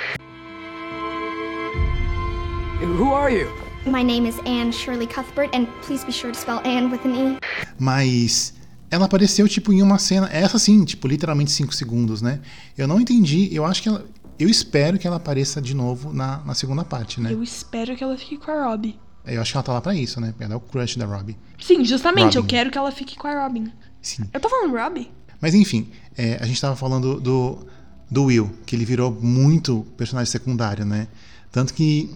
Who 2.98 3.14
are 3.14 3.34
you? 3.34 3.73
My 3.86 4.02
name 4.02 4.26
is 4.26 4.38
Anne 4.46 4.72
Shirley 4.72 5.06
Cuthbert, 5.06 5.54
and 5.54 5.66
please 5.82 6.04
be 6.06 6.12
sure 6.12 6.32
to 6.32 6.38
spell 6.38 6.60
Anne 6.64 6.90
with 6.90 7.00
an 7.04 7.14
E. 7.14 7.38
Mas 7.78 8.54
ela 8.90 9.04
apareceu, 9.04 9.46
tipo, 9.46 9.72
em 9.72 9.82
uma 9.82 9.98
cena. 9.98 10.28
Essa 10.32 10.58
sim, 10.58 10.84
tipo, 10.84 11.06
literalmente 11.06 11.50
5 11.50 11.74
segundos, 11.74 12.22
né? 12.22 12.40
Eu 12.78 12.88
não 12.88 12.98
entendi. 13.00 13.54
Eu 13.54 13.64
acho 13.64 13.82
que 13.82 13.88
ela. 13.88 14.04
Eu 14.38 14.48
espero 14.48 14.98
que 14.98 15.06
ela 15.06 15.16
apareça 15.16 15.60
de 15.60 15.74
novo 15.74 16.12
na, 16.12 16.38
na 16.38 16.54
segunda 16.54 16.84
parte, 16.84 17.20
né? 17.20 17.32
Eu 17.32 17.42
espero 17.42 17.94
que 17.94 18.02
ela 18.02 18.16
fique 18.16 18.38
com 18.38 18.50
a 18.50 18.64
Robin. 18.64 18.98
Eu 19.26 19.40
acho 19.40 19.52
que 19.52 19.56
ela 19.56 19.62
tá 19.62 19.72
lá 19.72 19.80
pra 19.80 19.94
isso, 19.94 20.20
né? 20.20 20.34
Ela 20.40 20.54
é 20.54 20.56
o 20.56 20.60
crush 20.60 20.98
da 20.98 21.06
Robbie. 21.06 21.36
Sim, 21.60 21.84
justamente, 21.84 22.36
eu 22.36 22.42
Robin. 22.42 22.54
quero 22.54 22.70
que 22.70 22.78
ela 22.78 22.90
fique 22.90 23.16
com 23.16 23.28
a 23.28 23.42
Robin. 23.44 23.70
Sim. 24.02 24.24
Eu 24.32 24.40
tô 24.40 24.48
falando 24.48 24.76
Robin? 24.76 25.08
Mas 25.40 25.54
enfim, 25.54 25.88
é, 26.16 26.38
a 26.40 26.46
gente 26.46 26.60
tava 26.60 26.74
falando 26.74 27.20
do, 27.20 27.58
do 28.10 28.24
Will, 28.24 28.50
que 28.66 28.74
ele 28.74 28.84
virou 28.84 29.12
muito 29.12 29.86
personagem 29.96 30.30
secundário, 30.30 30.84
né? 30.84 31.06
Tanto 31.52 31.72
que 31.72 32.10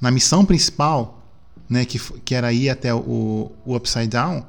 na 0.00 0.10
missão 0.10 0.44
principal, 0.44 1.22
né, 1.68 1.84
que, 1.84 1.98
que 2.20 2.34
era 2.34 2.52
ir 2.52 2.68
até 2.70 2.94
o, 2.94 3.52
o 3.64 3.74
Upside 3.76 4.08
Down, 4.08 4.44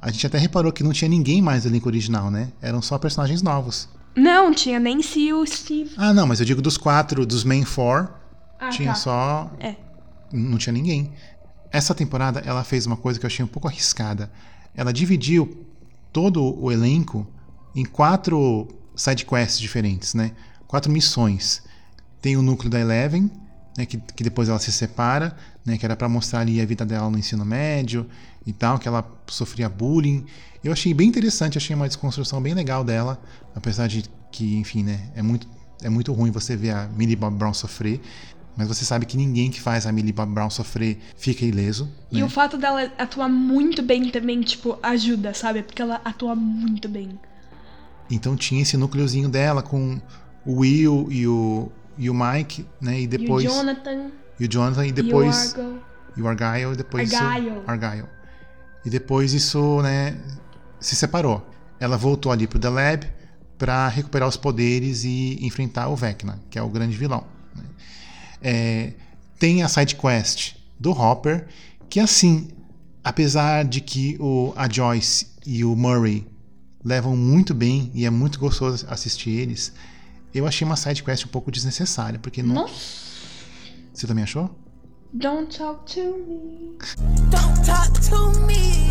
a 0.00 0.10
gente 0.10 0.26
até 0.26 0.38
reparou 0.38 0.70
que 0.72 0.82
não 0.84 0.92
tinha 0.92 1.08
ninguém 1.08 1.40
mais 1.40 1.62
do 1.62 1.68
elenco 1.70 1.88
original, 1.88 2.30
né? 2.30 2.52
Eram 2.60 2.82
só 2.82 2.98
personagens 2.98 3.40
novos. 3.42 3.88
Não, 4.14 4.52
tinha 4.52 4.78
Nancy 4.78 5.20
e 5.28 5.32
o 5.32 5.44
Steve. 5.46 5.90
Ah, 5.96 6.12
não, 6.12 6.26
mas 6.26 6.38
eu 6.40 6.46
digo 6.46 6.60
dos 6.60 6.76
quatro, 6.76 7.24
dos 7.26 7.42
main 7.42 7.64
four, 7.64 8.08
Ah, 8.60 8.68
tinha 8.68 8.90
tá. 8.90 8.94
só. 8.96 9.50
É. 9.58 9.74
Não 10.32 10.58
tinha 10.58 10.72
ninguém. 10.72 11.10
Essa 11.72 11.94
temporada 11.94 12.40
ela 12.44 12.62
fez 12.62 12.86
uma 12.86 12.96
coisa 12.96 13.18
que 13.18 13.24
eu 13.24 13.28
achei 13.28 13.44
um 13.44 13.48
pouco 13.48 13.66
arriscada. 13.66 14.30
Ela 14.74 14.92
dividiu 14.92 15.66
todo 16.12 16.42
o 16.62 16.70
elenco 16.70 17.26
em 17.74 17.84
quatro 17.84 18.68
side 18.94 19.24
quests 19.24 19.58
diferentes, 19.58 20.14
né? 20.14 20.32
Quatro 20.68 20.92
missões. 20.92 21.62
Tem 22.20 22.36
o 22.36 22.42
núcleo 22.42 22.70
da 22.70 22.78
Eleven, 22.78 23.30
né, 23.76 23.86
que, 23.86 23.98
que 23.98 24.22
depois 24.24 24.48
ela 24.48 24.58
se 24.58 24.72
separa, 24.72 25.36
né, 25.64 25.76
que 25.76 25.84
era 25.84 25.96
para 25.96 26.08
mostrar 26.08 26.40
ali 26.40 26.60
a 26.60 26.66
vida 26.66 26.84
dela 26.84 27.10
no 27.10 27.18
ensino 27.18 27.44
médio 27.44 28.06
e 28.46 28.52
tal, 28.52 28.78
que 28.78 28.88
ela 28.88 29.04
sofria 29.26 29.68
bullying. 29.68 30.24
Eu 30.62 30.72
achei 30.72 30.94
bem 30.94 31.08
interessante, 31.08 31.58
achei 31.58 31.74
uma 31.74 31.86
desconstrução 31.86 32.40
bem 32.40 32.54
legal 32.54 32.84
dela, 32.84 33.20
apesar 33.54 33.86
de 33.86 34.04
que, 34.30 34.56
enfim, 34.56 34.82
né, 34.82 35.10
é 35.14 35.22
muito 35.22 35.46
é 35.82 35.90
muito 35.90 36.12
ruim 36.12 36.30
você 36.30 36.56
ver 36.56 36.70
a 36.70 36.88
Millie 36.96 37.14
Bob 37.14 37.36
Brown 37.36 37.52
sofrer, 37.52 38.00
mas 38.56 38.68
você 38.68 38.84
sabe 38.84 39.04
que 39.04 39.16
ninguém 39.16 39.50
que 39.50 39.60
faz 39.60 39.86
a 39.86 39.92
Millie 39.92 40.12
Bob 40.12 40.32
Brown 40.32 40.48
sofrer 40.48 40.98
fica 41.16 41.44
ileso. 41.44 41.90
E 42.10 42.18
né? 42.18 42.24
o 42.24 42.28
fato 42.28 42.56
dela 42.56 42.90
atuar 42.96 43.28
muito 43.28 43.82
bem 43.82 44.10
também, 44.10 44.40
tipo, 44.40 44.78
ajuda, 44.82 45.34
sabe? 45.34 45.62
Porque 45.62 45.82
ela 45.82 46.00
atua 46.04 46.34
muito 46.34 46.88
bem. 46.88 47.18
Então 48.10 48.36
tinha 48.36 48.62
esse 48.62 48.76
núcleozinho 48.76 49.28
dela 49.28 49.62
com 49.62 50.00
o 50.46 50.60
Will 50.60 51.08
e 51.10 51.26
o, 51.26 51.70
e 51.98 52.08
o 52.10 52.14
Mike, 52.14 52.66
né? 52.80 53.00
E 53.00 53.06
depois. 53.06 53.44
e 53.44 53.48
o 53.48 53.50
Jonathan, 53.52 54.10
e 54.40 54.44
o 54.44 54.48
Jonathan, 54.48 54.84
e 54.84 54.88
e 54.88 54.90
o 54.90 54.94
depois. 54.94 55.54
Argo. 55.56 55.78
E 56.16 56.22
o 56.22 56.28
Argyle, 56.28 56.72
e 56.72 56.76
depois. 56.76 57.12
isso- 57.12 57.22
Argyle. 57.22 57.62
Argyle. 57.66 58.06
E 58.84 58.90
depois 58.90 59.32
isso, 59.32 59.80
né? 59.82 60.16
Se 60.80 60.94
separou. 60.94 61.44
Ela 61.80 61.96
voltou 61.96 62.30
ali 62.30 62.46
pro 62.46 62.58
The 62.58 62.68
Lab 62.68 63.06
pra 63.58 63.88
recuperar 63.88 64.28
os 64.28 64.36
poderes 64.36 65.04
e 65.04 65.38
enfrentar 65.40 65.88
o 65.88 65.96
Vecna, 65.96 66.38
que 66.50 66.58
é 66.58 66.62
o 66.62 66.68
grande 66.68 66.96
vilão. 66.96 67.24
né? 67.54 67.64
É, 68.42 68.92
tem 69.38 69.62
a 69.62 69.68
side 69.68 69.96
quest 69.96 70.54
do 70.78 70.90
Hopper, 70.92 71.46
que 71.88 71.98
assim, 72.00 72.48
apesar 73.02 73.64
de 73.64 73.80
que 73.80 74.16
o, 74.20 74.52
a 74.56 74.68
Joyce 74.70 75.28
e 75.46 75.64
o 75.64 75.74
Murray 75.74 76.26
levam 76.84 77.16
muito 77.16 77.54
bem 77.54 77.90
e 77.94 78.04
é 78.04 78.10
muito 78.10 78.38
gostoso 78.38 78.86
assistir 78.90 79.30
eles, 79.30 79.72
eu 80.34 80.46
achei 80.46 80.64
uma 80.66 80.76
side 80.76 81.02
quest 81.02 81.24
um 81.24 81.28
pouco 81.28 81.50
desnecessária, 81.50 82.18
porque 82.18 82.42
não. 82.42 82.54
Nossa, 82.54 82.74
Você 83.92 84.06
também 84.06 84.24
achou? 84.24 84.50
don't 85.12 85.56
talk 85.56 85.84
to 85.92 86.00
me. 88.46 88.90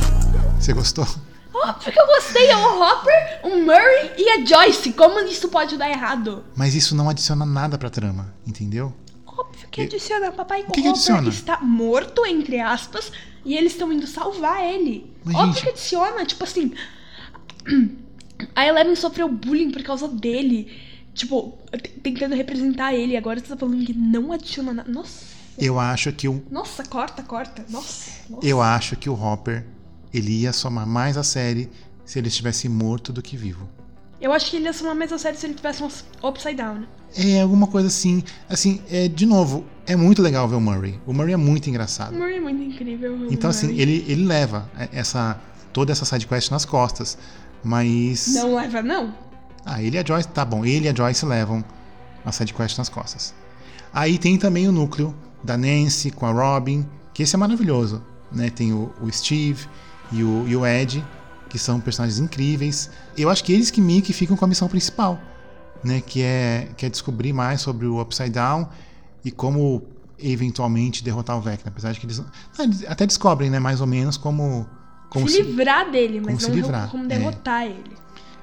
Você 0.59 0.73
gostou? 0.73 1.05
Óbvio 1.53 1.91
que 1.93 1.99
eu 1.99 2.07
gostei, 2.07 2.47
é 2.47 2.55
o 2.57 2.81
Hopper, 2.81 3.39
o 3.43 3.49
Murray 3.61 4.11
e 4.17 4.29
a 4.29 4.45
Joyce. 4.45 4.93
Como 4.93 5.19
isso 5.21 5.49
pode 5.49 5.77
dar 5.77 5.89
errado? 5.89 6.43
Mas 6.55 6.73
isso 6.75 6.95
não 6.95 7.09
adiciona 7.09 7.45
nada 7.45 7.77
pra 7.77 7.89
trama, 7.89 8.33
entendeu? 8.47 8.93
Óbvio 9.25 9.67
que 9.69 9.81
adiciona. 9.81 10.31
Papai 10.31 10.61
O 10.61 10.65
que 10.67 10.71
que 10.71 10.79
Hopper 10.79 10.91
adiciona? 10.91 11.29
está 11.29 11.59
morto, 11.61 12.25
entre 12.25 12.59
aspas, 12.59 13.11
e 13.45 13.55
eles 13.55 13.73
estão 13.73 13.91
indo 13.91 14.07
salvar 14.07 14.63
ele. 14.63 15.13
Mas, 15.23 15.35
Óbvio 15.35 15.53
gente- 15.53 15.63
que 15.63 15.69
adiciona, 15.69 16.25
tipo 16.25 16.43
assim. 16.43 16.73
A 18.55 18.65
Eleven 18.65 18.95
sofreu 18.95 19.29
bullying 19.29 19.71
por 19.71 19.83
causa 19.83 20.07
dele. 20.07 20.71
Tipo, 21.13 21.57
tentando 22.01 22.35
representar 22.35 22.93
ele. 22.93 23.15
Agora 23.15 23.39
você 23.39 23.47
tá 23.47 23.57
falando 23.57 23.85
que 23.85 23.93
não 23.93 24.31
adiciona 24.31 24.73
nada. 24.73 24.91
Nossa. 24.91 25.25
Eu 25.57 25.79
acho 25.79 26.11
que 26.11 26.27
o 26.27 26.43
Nossa, 26.49 26.83
corta, 26.83 27.21
corta. 27.21 27.63
Nossa. 27.69 28.11
nossa. 28.29 28.45
eu 28.45 28.61
acho 28.61 28.95
que 28.95 29.09
o 29.09 29.13
Hopper 29.13 29.63
ele 30.11 30.31
ia 30.41 30.51
somar 30.53 30.87
mais 30.87 31.15
a 31.17 31.23
série 31.23 31.69
se 32.05 32.17
ele 32.19 32.27
estivesse 32.27 32.67
morto 32.67 33.13
do 33.13 33.21
que 33.21 33.37
vivo. 33.37 33.69
Eu 34.19 34.31
acho 34.31 34.49
que 34.49 34.57
ele 34.57 34.65
ia 34.65 34.73
somar 34.73 34.95
mais 34.95 35.11
a 35.11 35.17
sério 35.17 35.37
se 35.37 35.45
ele 35.45 35.53
tivesse 35.53 35.83
um 35.83 35.89
upside 36.27 36.55
down. 36.55 36.83
É 37.15 37.41
alguma 37.41 37.67
coisa 37.67 37.87
assim, 37.89 38.23
assim, 38.49 38.81
é 38.89 39.07
de 39.07 39.25
novo, 39.25 39.65
é 39.85 39.95
muito 39.95 40.21
legal 40.21 40.47
ver 40.47 40.55
o 40.55 40.61
Murray. 40.61 40.99
O 41.05 41.13
Murray 41.13 41.33
é 41.33 41.37
muito 41.37 41.67
O 41.67 41.69
engraçado. 41.69 42.15
Murray 42.15 42.37
é 42.37 42.39
muito 42.39 42.61
incrível. 42.63 43.13
o 43.13 43.31
Então 43.33 43.49
assim, 43.49 43.67
Murray. 43.67 43.81
ele, 43.81 44.05
ele 44.07 44.25
leva 44.25 44.67
essa 44.91 45.39
toda 45.71 45.91
essa 45.91 46.05
side 46.05 46.25
quest 46.25 46.49
nas 46.51 46.65
costas, 46.65 47.17
mas 47.63 48.33
Não 48.33 48.55
leva, 48.55 48.81
não. 48.81 49.13
Ah, 49.65 49.81
ele 49.81 49.97
e 49.97 49.99
a 49.99 50.05
Joyce, 50.05 50.27
tá 50.27 50.43
bom, 50.43 50.65
ele 50.65 50.85
e 50.85 50.89
a 50.89 50.95
Joyce 50.95 51.25
levam 51.25 51.63
a 52.25 52.31
side 52.31 52.53
quest 52.53 52.77
nas 52.77 52.89
costas. 52.89 53.33
Aí 53.93 54.17
tem 54.17 54.37
também 54.37 54.67
o 54.67 54.71
núcleo 54.71 55.15
da 55.43 55.57
Nancy 55.57 56.09
com 56.11 56.25
a 56.25 56.31
Robin, 56.31 56.85
que 57.13 57.23
esse 57.23 57.35
é 57.35 57.37
maravilhoso, 57.37 58.01
né? 58.31 58.49
Tem 58.49 58.73
o, 58.73 58.91
o 59.01 59.11
Steve 59.11 59.67
e 60.11 60.23
o, 60.23 60.47
e 60.47 60.55
o 60.55 60.65
Ed, 60.65 61.05
que 61.49 61.59
são 61.59 61.79
personagens 61.79 62.19
incríveis. 62.19 62.89
Eu 63.17 63.29
acho 63.29 63.43
que 63.43 63.53
eles 63.53 63.69
que 63.69 63.79
meio 63.79 64.01
que 64.01 64.13
ficam 64.13 64.35
com 64.35 64.45
a 64.45 64.47
missão 64.47 64.67
principal, 64.67 65.19
né? 65.83 66.01
Que 66.01 66.21
é, 66.21 66.69
que 66.75 66.85
é 66.85 66.89
descobrir 66.89 67.33
mais 67.33 67.61
sobre 67.61 67.85
o 67.85 68.01
Upside 68.01 68.31
Down 68.31 68.67
e 69.23 69.31
como 69.31 69.83
eventualmente 70.17 71.03
derrotar 71.03 71.37
o 71.37 71.41
Vecna. 71.41 71.69
Apesar 71.69 71.91
de 71.91 71.99
que 71.99 72.05
eles, 72.05 72.19
ah, 72.19 72.63
até 72.87 73.05
descobrem, 73.05 73.49
né? 73.49 73.59
Mais 73.59 73.81
ou 73.81 73.87
menos 73.87 74.17
como... 74.17 74.67
como 75.09 75.29
se 75.29 75.41
livrar 75.41 75.91
dele, 75.91 76.19
mas 76.19 76.27
como 76.27 76.39
se 76.39 76.47
não 76.47 76.55
livrar, 76.55 76.89
como 76.89 77.03
é. 77.03 77.07
derrotar 77.07 77.65
ele. 77.65 77.95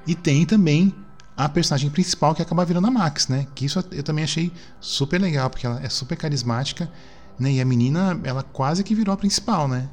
E 0.07 0.15
tem 0.15 0.45
também 0.45 0.95
a 1.35 1.49
personagem 1.49 1.89
principal 1.89 2.35
que 2.35 2.41
acaba 2.41 2.65
virando 2.65 2.87
a 2.87 2.91
Max, 2.91 3.27
né? 3.27 3.47
Que 3.55 3.65
isso 3.65 3.83
eu 3.91 4.03
também 4.03 4.23
achei 4.23 4.51
super 4.79 5.19
legal, 5.19 5.49
porque 5.49 5.65
ela 5.65 5.81
é 5.83 5.89
super 5.89 6.15
carismática, 6.15 6.91
né? 7.39 7.53
E 7.53 7.61
a 7.61 7.65
menina, 7.65 8.19
ela 8.23 8.43
quase 8.43 8.83
que 8.83 8.93
virou 8.93 9.13
a 9.13 9.17
principal, 9.17 9.67
né? 9.67 9.89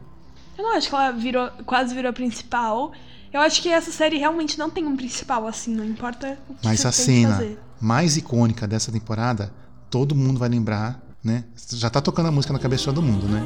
Eu 0.56 0.64
não 0.64 0.76
acho 0.76 0.88
que 0.88 0.94
ela 0.94 1.12
virou, 1.12 1.50
quase 1.64 1.94
virou 1.94 2.10
a 2.10 2.12
principal. 2.12 2.92
Eu 3.32 3.40
acho 3.40 3.62
que 3.62 3.68
essa 3.68 3.90
série 3.92 4.16
realmente 4.16 4.58
não 4.58 4.70
tem 4.70 4.84
um 4.86 4.96
principal, 4.96 5.46
assim, 5.46 5.74
não 5.74 5.84
importa 5.84 6.38
o 6.48 6.54
que 6.54 6.66
Mas 6.66 6.80
você 6.80 6.88
a 6.88 6.92
cena 6.92 7.56
mais 7.80 8.16
icônica 8.16 8.66
dessa 8.66 8.90
temporada, 8.90 9.52
todo 9.90 10.14
mundo 10.14 10.38
vai 10.38 10.48
lembrar, 10.48 11.00
né? 11.22 11.44
Já 11.74 11.88
tá 11.88 12.00
tocando 12.00 12.28
a 12.28 12.32
música 12.32 12.52
na 12.52 12.58
cabeça 12.58 12.82
de 12.82 12.86
todo 12.86 13.02
mundo, 13.02 13.28
né? 13.28 13.42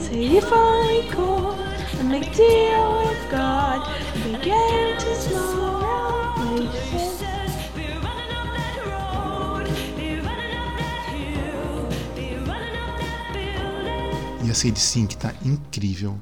Say 0.00 0.38
if 0.38 0.44
I 0.44 1.08
could 1.14 2.04
make 2.04 2.30
deal 2.30 2.98
with 2.98 3.28
God, 3.30 3.82
begin 4.22 4.96
to 4.98 5.10
slow 5.28 5.65
E 14.56 14.58
a 14.58 14.62
Sadie 14.62 14.80
Sink 14.80 15.16
tá 15.18 15.34
incrível. 15.44 16.18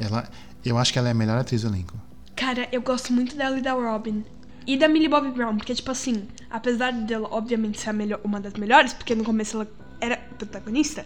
Ela, 0.00 0.28
eu 0.64 0.76
acho 0.76 0.92
que 0.92 0.98
ela 0.98 1.06
é 1.06 1.12
a 1.12 1.14
melhor 1.14 1.38
atriz 1.38 1.62
do 1.62 1.68
elenco. 1.68 1.94
Cara, 2.34 2.68
eu 2.72 2.82
gosto 2.82 3.12
muito 3.12 3.36
dela 3.36 3.56
e 3.56 3.62
da 3.62 3.74
Robin. 3.74 4.24
E 4.66 4.76
da 4.76 4.88
Millie 4.88 5.08
Bobby 5.08 5.30
Brown, 5.30 5.56
porque, 5.56 5.72
tipo 5.72 5.92
assim, 5.92 6.26
apesar 6.50 6.92
dela, 6.92 7.28
obviamente, 7.30 7.78
ser 7.78 7.92
melhor, 7.92 8.20
uma 8.24 8.40
das 8.40 8.54
melhores, 8.54 8.92
porque 8.92 9.14
no 9.14 9.22
começo 9.22 9.56
ela 9.56 9.70
era 10.00 10.16
protagonista, 10.16 11.04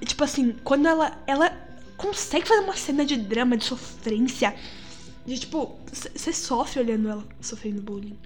e, 0.00 0.06
tipo 0.06 0.24
assim, 0.24 0.56
quando 0.64 0.88
ela, 0.88 1.22
ela 1.26 1.52
consegue 1.98 2.48
fazer 2.48 2.62
uma 2.62 2.74
cena 2.74 3.04
de 3.04 3.18
drama, 3.18 3.54
de 3.54 3.64
sofrência, 3.64 4.54
de, 5.26 5.38
tipo, 5.38 5.78
você 5.92 6.32
sofre 6.32 6.80
olhando 6.80 7.10
ela 7.10 7.24
sofrendo 7.42 7.82
bullying. 7.82 8.18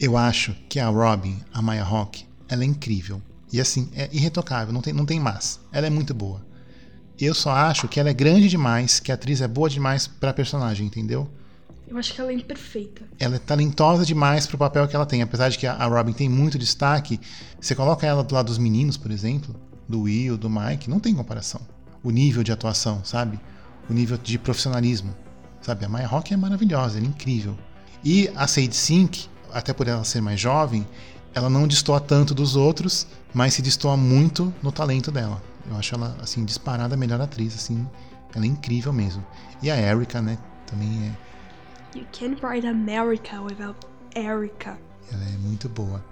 Eu 0.00 0.16
acho 0.16 0.56
que 0.68 0.80
a 0.80 0.88
Robin, 0.88 1.40
a 1.54 1.62
Maya 1.62 1.84
Hawke, 1.84 2.26
ela 2.48 2.64
é 2.64 2.66
incrível. 2.66 3.22
E 3.52 3.60
assim, 3.60 3.88
é 3.94 4.08
irretocável, 4.12 4.74
não 4.74 4.82
tem, 4.82 4.92
não 4.92 5.06
tem 5.06 5.20
mais. 5.20 5.60
Ela 5.70 5.86
é 5.86 5.90
muito 5.90 6.12
boa. 6.12 6.49
Eu 7.20 7.34
só 7.34 7.50
acho 7.50 7.86
que 7.86 8.00
ela 8.00 8.08
é 8.08 8.14
grande 8.14 8.48
demais, 8.48 8.98
que 8.98 9.12
a 9.12 9.14
atriz 9.14 9.42
é 9.42 9.48
boa 9.48 9.68
demais 9.68 10.06
pra 10.06 10.32
personagem, 10.32 10.86
entendeu? 10.86 11.28
Eu 11.86 11.98
acho 11.98 12.14
que 12.14 12.20
ela 12.20 12.30
é 12.30 12.34
imperfeita. 12.34 13.02
Ela 13.18 13.36
é 13.36 13.38
talentosa 13.38 14.06
demais 14.06 14.46
pro 14.46 14.56
papel 14.56 14.88
que 14.88 14.96
ela 14.96 15.04
tem. 15.04 15.20
Apesar 15.20 15.50
de 15.50 15.58
que 15.58 15.66
a 15.66 15.84
Robin 15.86 16.12
tem 16.12 16.28
muito 16.28 16.58
destaque, 16.58 17.20
você 17.60 17.74
coloca 17.74 18.06
ela 18.06 18.24
do 18.24 18.34
lado 18.34 18.46
dos 18.46 18.56
meninos, 18.56 18.96
por 18.96 19.10
exemplo, 19.10 19.54
do 19.86 20.02
Will, 20.02 20.38
do 20.38 20.48
Mike, 20.48 20.88
não 20.88 21.00
tem 21.00 21.14
comparação. 21.14 21.60
O 22.02 22.10
nível 22.10 22.42
de 22.42 22.52
atuação, 22.52 23.04
sabe? 23.04 23.38
O 23.88 23.92
nível 23.92 24.16
de 24.16 24.38
profissionalismo. 24.38 25.14
Sabe? 25.60 25.84
A 25.84 25.88
Maya 25.88 26.08
Hawke 26.08 26.32
é 26.32 26.36
maravilhosa, 26.38 26.96
ela 26.96 27.06
é 27.06 27.10
incrível. 27.10 27.54
E 28.02 28.30
a 28.34 28.46
Sadie 28.46 28.72
Sink, 28.72 29.28
até 29.52 29.74
por 29.74 29.86
ela 29.86 30.04
ser 30.04 30.22
mais 30.22 30.40
jovem, 30.40 30.86
ela 31.34 31.50
não 31.50 31.68
destoa 31.68 32.00
tanto 32.00 32.34
dos 32.34 32.56
outros, 32.56 33.06
mas 33.34 33.52
se 33.52 33.60
destoa 33.60 33.96
muito 33.96 34.54
no 34.62 34.72
talento 34.72 35.10
dela. 35.10 35.49
Eu 35.68 35.76
acho 35.76 35.94
ela, 35.94 36.16
assim, 36.20 36.44
disparada 36.44 36.94
a 36.94 36.98
melhor 36.98 37.20
atriz, 37.20 37.54
assim. 37.54 37.88
Ela 38.34 38.44
é 38.44 38.48
incrível 38.48 38.92
mesmo. 38.92 39.24
E 39.62 39.70
a 39.70 39.76
Erika, 39.76 40.22
né? 40.22 40.38
Também 40.66 41.08
é. 41.08 41.98
You 41.98 42.06
can't 42.12 42.44
write 42.44 42.66
America 42.66 43.40
without 43.42 43.86
Erica. 44.14 44.78
Ela 45.12 45.24
é 45.24 45.36
muito 45.38 45.68
boa. 45.68 46.04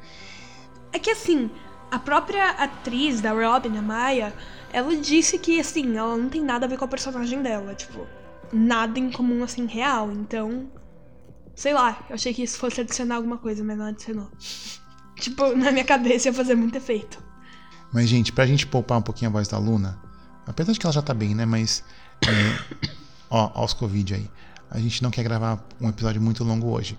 É 0.93 0.99
que 0.99 1.11
assim, 1.11 1.50
a 1.90 1.99
própria 1.99 2.50
atriz 2.50 3.21
da 3.21 3.33
Robin, 3.33 3.76
a 3.76 3.83
Maya, 3.83 4.35
ela 4.73 4.95
disse 4.97 5.38
que 5.38 5.61
assim, 5.61 5.97
ela 5.97 6.17
não 6.17 6.28
tem 6.28 6.43
nada 6.43 6.67
a 6.67 6.69
ver 6.69 6.76
com 6.76 6.85
a 6.85 6.88
personagem 6.88 7.43
dela, 7.43 7.75
tipo, 7.75 8.07
nada 8.52 8.99
em 8.99 9.11
comum 9.11 9.45
assim 9.45 9.67
real. 9.67 10.11
Então, 10.11 10.69
sei 11.55 11.73
lá, 11.73 12.05
eu 12.09 12.14
achei 12.14 12.35
que 12.35 12.43
isso 12.43 12.59
fosse 12.59 12.81
adicionar 12.81 13.17
alguma 13.17 13.38
coisa, 13.38 13.62
mas 13.62 13.78
não 13.78 13.87
adicionou. 13.87 14.28
tipo, 15.17 15.55
na 15.57 15.71
minha 15.71 15.85
cabeça 15.85 16.28
ia 16.28 16.35
fazer 16.35 16.55
muito 16.55 16.76
efeito. 16.76 17.23
Mas, 17.92 18.09
gente, 18.09 18.33
pra 18.33 18.47
gente 18.47 18.66
poupar 18.66 18.99
um 18.99 19.02
pouquinho 19.02 19.30
a 19.30 19.33
voz 19.33 19.49
da 19.49 19.59
Luna, 19.59 19.99
apesar 20.47 20.73
de 20.73 20.78
que 20.78 20.87
ela 20.87 20.92
já 20.92 21.02
tá 21.02 21.14
bem, 21.14 21.35
né? 21.35 21.45
Mas. 21.45 21.83
É, 22.26 22.88
ó, 23.30 23.50
ó 23.54 23.64
os 23.64 23.73
Covid 23.73 24.14
aí. 24.14 24.30
A 24.71 24.78
gente 24.78 25.02
não 25.02 25.11
quer 25.11 25.23
gravar 25.23 25.66
um 25.80 25.88
episódio 25.88 26.21
muito 26.21 26.45
longo 26.45 26.68
hoje. 26.68 26.97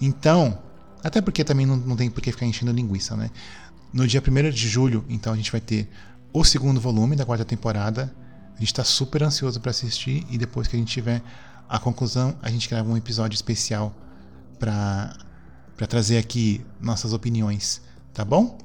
Então, 0.00 0.58
até 1.04 1.20
porque 1.20 1.44
também 1.44 1.66
não, 1.66 1.76
não 1.76 1.96
tem 1.96 2.10
por 2.10 2.22
que 2.22 2.32
ficar 2.32 2.46
enchendo 2.46 2.72
linguiça, 2.72 3.14
né? 3.14 3.30
No 3.92 4.06
dia 4.06 4.22
1 4.26 4.50
de 4.50 4.68
julho, 4.68 5.04
então, 5.08 5.32
a 5.32 5.36
gente 5.36 5.50
vai 5.52 5.60
ter 5.60 5.90
o 6.32 6.44
segundo 6.44 6.80
volume 6.80 7.16
da 7.16 7.26
quarta 7.26 7.44
temporada. 7.44 8.14
A 8.56 8.60
gente 8.60 8.72
tá 8.72 8.84
super 8.84 9.22
ansioso 9.22 9.60
para 9.60 9.70
assistir 9.70 10.26
e 10.30 10.38
depois 10.38 10.68
que 10.68 10.76
a 10.76 10.78
gente 10.78 10.92
tiver 10.92 11.22
a 11.68 11.78
conclusão, 11.78 12.36
a 12.42 12.50
gente 12.50 12.68
grava 12.68 12.90
um 12.90 12.96
episódio 12.96 13.34
especial 13.34 13.94
para 14.58 15.16
trazer 15.88 16.18
aqui 16.18 16.60
nossas 16.80 17.12
opiniões, 17.12 17.80
tá 18.12 18.24
bom? 18.24 18.58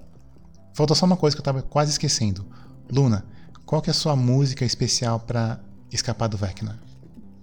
Falta 0.75 0.93
só 0.93 1.05
uma 1.05 1.15
coisa 1.15 1.33
que 1.33 1.39
eu 1.39 1.43
tava 1.43 1.61
quase 1.61 1.91
esquecendo. 1.91 2.45
Luna, 2.91 3.25
qual 3.65 3.81
que 3.81 3.89
é 3.89 3.91
a 3.91 3.93
sua 3.93 4.13
música 4.13 4.65
especial 4.65 5.21
para 5.21 5.57
escapar 5.89 6.27
do 6.27 6.35
Vecna? 6.35 6.77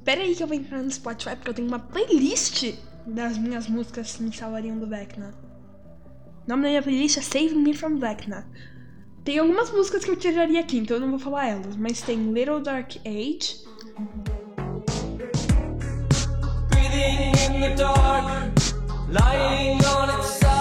Pera 0.05 0.21
aí 0.21 0.37
que 0.37 0.43
eu 0.43 0.47
vou 0.47 0.55
entrar 0.55 0.83
no 0.83 0.91
Spotify 0.91 1.35
porque 1.35 1.49
eu 1.49 1.55
tenho 1.55 1.67
uma 1.67 1.79
playlist 1.79 2.75
das 3.07 3.39
minhas 3.39 3.67
músicas 3.69 4.17
que 4.17 4.23
me 4.23 4.37
salvariam 4.37 4.79
do 4.79 4.87
Vecna. 4.87 5.33
O 6.47 6.51
nome 6.51 6.65
da 6.65 6.69
minha 6.69 6.83
playlist 6.83 7.17
é 7.17 7.23
Save 7.23 7.55
Me 7.55 7.73
From 7.73 7.99
Vecna. 7.99 8.47
Tem 9.25 9.39
algumas 9.39 9.71
músicas 9.71 10.05
que 10.05 10.11
eu 10.11 10.17
tiraria 10.17 10.61
aqui, 10.61 10.77
então 10.77 10.99
eu 10.99 11.01
não 11.01 11.09
vou 11.09 11.19
falar 11.19 11.47
elas, 11.47 11.75
mas 11.75 12.03
tem 12.03 12.35
Little 12.35 12.61
Dark 12.61 12.97
Age. 13.07 13.65
Breathing 16.69 17.33
in 17.47 17.61
the 17.61 17.75
dark, 17.77 18.53
lying 19.09 19.79
on 19.87 20.19
its 20.19 20.27
side. 20.39 20.52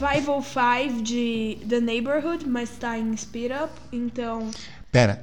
505 0.00 1.02
de 1.02 1.58
The 1.68 1.78
Neighborhood, 1.78 2.48
mas 2.48 2.70
tá 2.70 2.98
em 2.98 3.14
Speed 3.14 3.52
Up, 3.52 3.70
então. 3.92 4.50
Pera. 4.90 5.20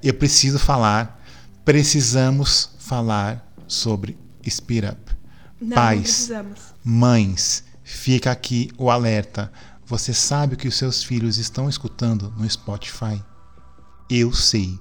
Eu 0.00 0.14
preciso 0.14 0.56
falar. 0.56 1.20
Precisamos 1.64 2.70
falar 2.78 3.44
sobre 3.66 4.16
Speed 4.48 4.84
Up. 4.84 5.12
Não, 5.60 5.68
não 5.70 5.74
Pais, 5.74 6.00
precisamos. 6.00 6.60
mães, 6.84 7.64
fica 7.82 8.30
aqui 8.30 8.70
o 8.78 8.88
alerta. 8.88 9.50
Você 9.84 10.14
sabe 10.14 10.54
o 10.54 10.56
que 10.56 10.68
os 10.68 10.76
seus 10.76 11.02
filhos 11.02 11.36
estão 11.36 11.68
escutando 11.68 12.32
no 12.36 12.48
Spotify? 12.48 13.20
Eu 14.08 14.32
sei. 14.32 14.78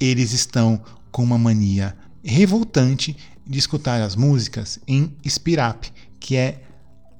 Eles 0.00 0.32
estão 0.32 0.82
com 1.12 1.22
uma 1.22 1.36
mania 1.36 1.94
revoltante 2.24 3.14
de 3.46 3.58
escutar 3.58 4.00
as 4.00 4.16
músicas 4.16 4.78
em 4.88 5.14
Speed 5.28 5.58
Up, 5.58 5.92
que 6.18 6.36
é 6.36 6.62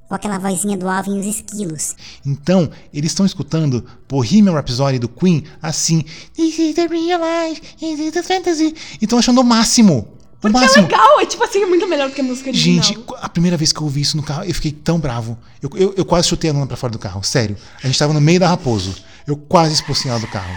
Com 0.09 0.15
aquela 0.15 0.39
vozinha 0.39 0.77
do 0.77 0.89
Alvin 0.89 1.17
e 1.17 1.21
os 1.21 1.27
esquilos. 1.27 1.97
Então, 2.25 2.71
eles 2.93 3.11
estão 3.11 3.25
escutando 3.25 3.85
Bohemian 4.09 4.53
Rhapsody 4.53 4.99
do 4.99 5.09
Queen 5.09 5.45
assim. 5.63 6.05
This 6.35 6.59
is 6.59 6.75
the 6.75 6.87
real 6.87 7.21
life, 7.21 7.61
this 7.79 7.99
is 7.99 8.13
the 8.13 8.23
fantasy. 8.23 8.75
E 9.01 9.05
estão 9.05 9.19
achando 9.19 9.41
o 9.41 9.45
máximo. 9.45 10.09
O 10.43 10.51
Porque 10.51 10.79
é 10.79 10.83
legal, 10.83 11.21
é 11.21 11.27
tipo 11.27 11.43
assim, 11.43 11.63
é 11.63 11.67
muito 11.67 11.89
melhor 11.89 12.11
do 12.11 12.15
que 12.15 12.21
a 12.21 12.25
música 12.25 12.51
original. 12.51 12.85
Gente, 12.85 13.03
a 13.23 13.29
primeira 13.31 13.57
vez 13.57 13.73
que 13.73 13.81
eu 13.81 13.85
ouvi 13.85 14.03
isso 14.03 14.15
no 14.15 14.23
carro, 14.23 14.45
eu 14.45 14.55
fiquei 14.55 14.73
tão 14.73 14.99
bravo. 14.99 15.39
Eu, 15.63 15.71
eu, 15.75 15.95
eu 15.97 16.05
quase 16.05 16.29
chutei 16.29 16.51
a 16.51 16.53
Luna 16.53 16.67
pra 16.67 16.77
fora 16.77 16.93
do 16.93 16.99
carro, 16.99 17.25
sério. 17.25 17.57
A 17.83 17.87
gente 17.87 17.99
tava 17.99 18.13
no 18.13 18.21
meio 18.21 18.39
da 18.39 18.49
Raposo. 18.49 18.95
Eu 19.27 19.39
quase 19.39 19.73
expulsei 19.73 20.11
ela 20.11 20.21
do 20.21 20.27
carro. 20.27 20.55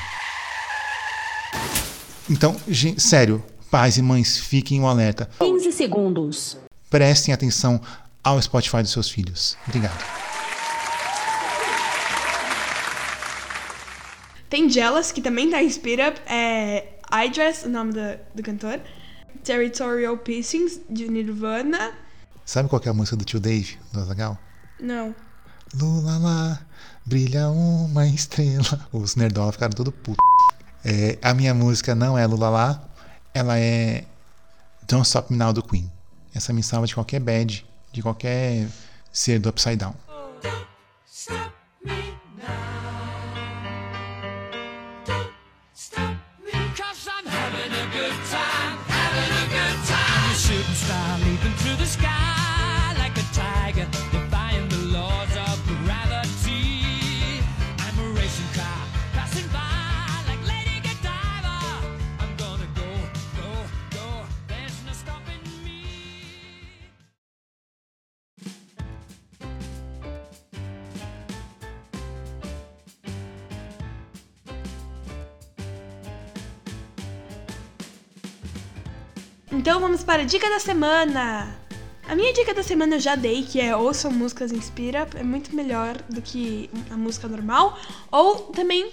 Então, 2.30 2.58
gente, 2.68 3.02
sério, 3.02 3.42
pais 3.72 3.98
e 3.98 4.02
mães, 4.02 4.38
fiquem 4.38 4.82
um 4.82 4.88
alerta. 4.88 5.30
15 5.40 5.72
segundos. 5.72 6.58
Prestem 6.90 7.34
atenção 7.34 7.80
ao 8.24 8.42
Spotify 8.42 8.82
dos 8.82 8.92
seus 8.92 9.10
filhos. 9.10 9.58
Obrigado. 9.68 10.04
Tem 14.50 14.70
Jealous, 14.70 15.12
que 15.12 15.22
também 15.22 15.50
tá 15.50 15.62
em 15.62 15.70
Speed 15.70 16.00
Up. 16.00 16.22
É 16.26 16.98
I 17.12 17.30
Dress, 17.30 17.66
o 17.66 17.70
nome 17.70 17.94
do, 17.94 18.20
do 18.36 18.44
cantor. 18.44 18.80
Territorial 19.44 20.18
Pissings, 20.18 20.80
de 20.90 21.10
Nirvana. 21.10 21.94
Sabe 22.46 22.70
qual 22.70 22.80
que 22.80 22.88
é 22.88 22.92
a 22.92 22.94
música 22.94 23.18
do 23.18 23.26
tio 23.26 23.40
Dave, 23.40 23.78
do 23.92 24.00
Azagal? 24.00 24.38
Não. 24.80 25.14
Lula 25.74 26.18
lá, 26.18 26.60
brilha 27.06 27.50
uma 27.50 28.08
estrela. 28.08 28.88
Os 28.92 29.16
nerdola 29.16 29.52
ficaram 29.52 29.74
todo 29.74 29.92
puto. 29.92 30.18
É, 30.84 31.18
a 31.22 31.34
minha 31.34 31.54
música 31.54 31.94
não 31.94 32.18
é 32.18 32.26
Lula 32.26 32.50
lá, 32.50 32.90
ela 33.34 33.60
é 33.60 34.06
Don't 34.88 35.06
Stop 35.06 35.32
Me 35.32 35.38
Now 35.38 35.52
do 35.52 35.62
Queen. 35.62 35.92
Essa 36.34 36.54
me 36.54 36.64
salva 36.64 36.88
de 36.88 36.94
qualquer 36.94 37.20
bad, 37.20 37.66
de 37.92 38.02
qualquer 38.02 38.68
ser 39.12 39.40
do 39.40 39.50
Upside 39.50 39.78
Down. 39.78 39.96
Cause 50.78 50.92
I'm 50.92 51.37
Então 79.52 79.80
vamos 79.80 80.04
para 80.04 80.24
a 80.24 80.26
dica 80.26 80.50
da 80.50 80.60
semana. 80.60 81.48
A 82.08 82.16
minha 82.16 82.32
dica 82.34 82.54
da 82.54 82.64
semana 82.64 82.96
eu 82.96 83.00
já 83.00 83.16
dei, 83.16 83.44
que 83.44 83.60
é 83.60 83.76
ouçam 83.76 84.12
músicas 84.12 84.52
Inspira, 84.52 85.08
é 85.16 85.24
muito 85.24 85.54
melhor 85.56 85.98
do 86.10 86.22
que 86.22 86.70
a 86.90 86.96
música 86.98 87.28
normal. 87.28 87.78
Ou 88.12 88.36
também 88.54 88.92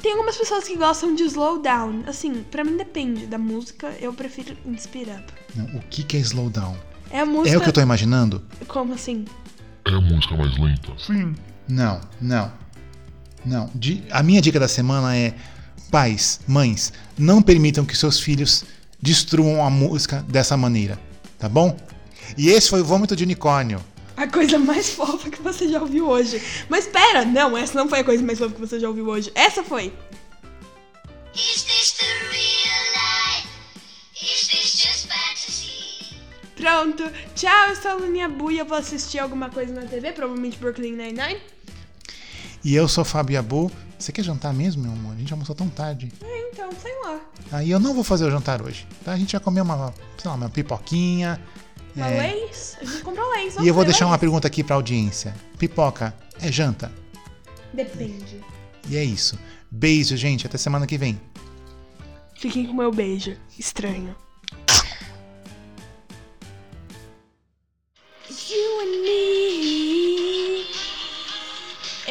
tem 0.00 0.12
algumas 0.12 0.36
pessoas 0.36 0.64
que 0.64 0.76
gostam 0.76 1.14
de 1.14 1.22
slow 1.24 1.60
down. 1.60 2.02
Assim, 2.06 2.44
pra 2.50 2.64
mim 2.64 2.76
depende 2.76 3.26
da 3.26 3.38
música, 3.38 3.94
eu 4.00 4.12
prefiro 4.12 4.56
Inspira. 4.66 5.24
Não, 5.54 5.64
o 5.76 5.80
que, 5.90 6.02
que 6.02 6.16
é 6.16 6.20
slowdown? 6.20 6.76
É 7.10 7.20
a 7.20 7.26
música. 7.26 7.54
É 7.54 7.58
o 7.58 7.60
que 7.60 7.68
eu 7.68 7.72
tô 7.72 7.80
imaginando? 7.80 8.42
Como 8.68 8.94
assim? 8.94 9.24
É 9.84 9.90
a 9.92 10.00
música 10.00 10.34
mais 10.36 10.56
lenta? 10.58 10.92
Não, 11.68 12.00
não. 12.20 12.52
Não. 13.44 13.70
Di- 13.74 14.02
a 14.10 14.22
minha 14.22 14.40
dica 14.40 14.58
da 14.58 14.66
semana 14.68 15.14
é: 15.16 15.34
pais, 15.90 16.40
mães, 16.48 16.92
não 17.18 17.40
permitam 17.42 17.84
que 17.84 17.96
seus 17.96 18.18
filhos 18.18 18.64
destruam 19.00 19.64
a 19.64 19.70
música 19.70 20.24
dessa 20.28 20.56
maneira, 20.56 20.98
tá 21.38 21.48
bom? 21.48 21.76
E 22.36 22.48
esse 22.48 22.70
foi 22.70 22.80
o 22.80 22.84
vômito 22.84 23.14
de 23.14 23.24
unicórnio. 23.24 23.82
A 24.16 24.26
coisa 24.26 24.58
mais 24.58 24.90
fofa 24.90 25.28
que 25.28 25.42
você 25.42 25.68
já 25.68 25.80
ouviu 25.80 26.08
hoje. 26.08 26.42
Mas 26.68 26.86
pera, 26.86 27.24
não, 27.24 27.56
essa 27.56 27.74
não 27.74 27.88
foi 27.88 28.00
a 28.00 28.04
coisa 28.04 28.22
mais 28.24 28.38
fofa 28.38 28.54
que 28.54 28.60
você 28.60 28.80
já 28.80 28.88
ouviu 28.88 29.06
hoje. 29.08 29.30
Essa 29.34 29.62
foi. 29.62 29.92
Is 31.34 31.62
this 31.64 31.92
the 31.92 32.06
real 32.30 32.86
life? 32.94 33.48
Is 34.22 34.48
this 34.48 34.78
just 34.78 35.06
fantasy? 35.06 36.16
Pronto. 36.56 37.12
Tchau, 37.34 37.68
eu 37.68 37.76
sou 37.76 37.90
a 37.90 37.94
Luninha 37.94 38.28
Bu 38.28 38.50
e 38.50 38.58
eu 38.58 38.64
vou 38.64 38.78
assistir 38.78 39.18
alguma 39.18 39.50
coisa 39.50 39.74
na 39.74 39.86
TV, 39.86 40.12
provavelmente 40.12 40.56
Brooklyn 40.56 40.92
Nine-Nine. 40.92 41.40
E 42.64 42.74
eu 42.74 42.88
sou 42.88 43.04
Fábio 43.04 43.38
Abu. 43.38 43.70
Você 43.98 44.12
quer 44.12 44.22
jantar 44.22 44.52
mesmo, 44.52 44.82
meu 44.82 44.92
amor? 44.92 45.14
A 45.14 45.18
gente 45.18 45.32
almoçou 45.32 45.54
tão 45.54 45.68
tarde. 45.68 46.12
É, 46.22 46.50
então, 46.50 46.70
sei 46.80 46.92
lá. 47.02 47.20
Aí 47.52 47.70
eu 47.70 47.80
não 47.80 47.94
vou 47.94 48.04
fazer 48.04 48.24
o 48.24 48.30
jantar 48.30 48.60
hoje, 48.60 48.86
tá? 49.04 49.12
A 49.12 49.16
gente 49.16 49.32
vai 49.32 49.40
comer 49.40 49.62
uma, 49.62 49.94
sei 50.18 50.30
lá, 50.30 50.36
uma 50.36 50.50
pipoquinha. 50.50 51.40
Uma 51.94 52.08
é, 52.08 52.18
Lays? 52.18 52.76
A 52.80 52.84
gente 52.84 53.02
comprou 53.02 53.28
Lays. 53.30 53.56
E 53.56 53.66
eu 53.66 53.74
vou 53.74 53.84
deixar 53.84 54.06
uma 54.06 54.18
pergunta 54.18 54.46
aqui 54.46 54.62
pra 54.62 54.76
audiência. 54.76 55.34
Pipoca 55.58 56.14
é 56.40 56.52
janta? 56.52 56.92
Depende. 57.72 58.40
E 58.88 58.96
é 58.96 59.04
isso. 59.04 59.38
Beijo, 59.70 60.16
gente. 60.16 60.46
Até 60.46 60.58
semana 60.58 60.86
que 60.86 60.98
vem. 60.98 61.20
Fiquem 62.34 62.66
com 62.66 62.72
o 62.72 62.76
meu 62.76 62.92
beijo. 62.92 63.36
Estranho. 63.58 64.14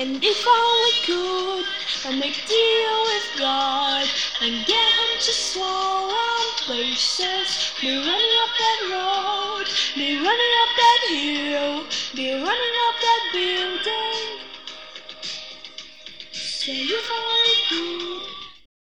And 0.05 0.23
if 0.23 0.45
all 0.47 0.75
we 0.85 0.91
could, 1.07 1.65
I'd 2.05 2.19
make 2.19 2.37
deal 2.45 2.97
with 3.11 3.27
God 3.39 4.07
and 4.41 4.53
get 4.67 4.89
him 4.99 5.11
to 5.17 5.31
swallow 5.31 6.37
places. 6.57 7.73
Be 7.81 7.89
running 7.89 8.35
up 8.43 8.51
that 8.63 8.79
road, 8.93 9.65
be 9.97 10.15
running 10.17 10.53
up 10.61 10.71
that 10.81 11.01
hill, 11.09 11.83
be 12.13 12.33
running 12.33 12.75
up 12.87 12.95
that 13.05 13.21
building. 13.33 14.39
Say 16.31 16.81
if 16.81 17.11
all 17.11 17.37
we 17.47 17.55
could, 17.69 18.34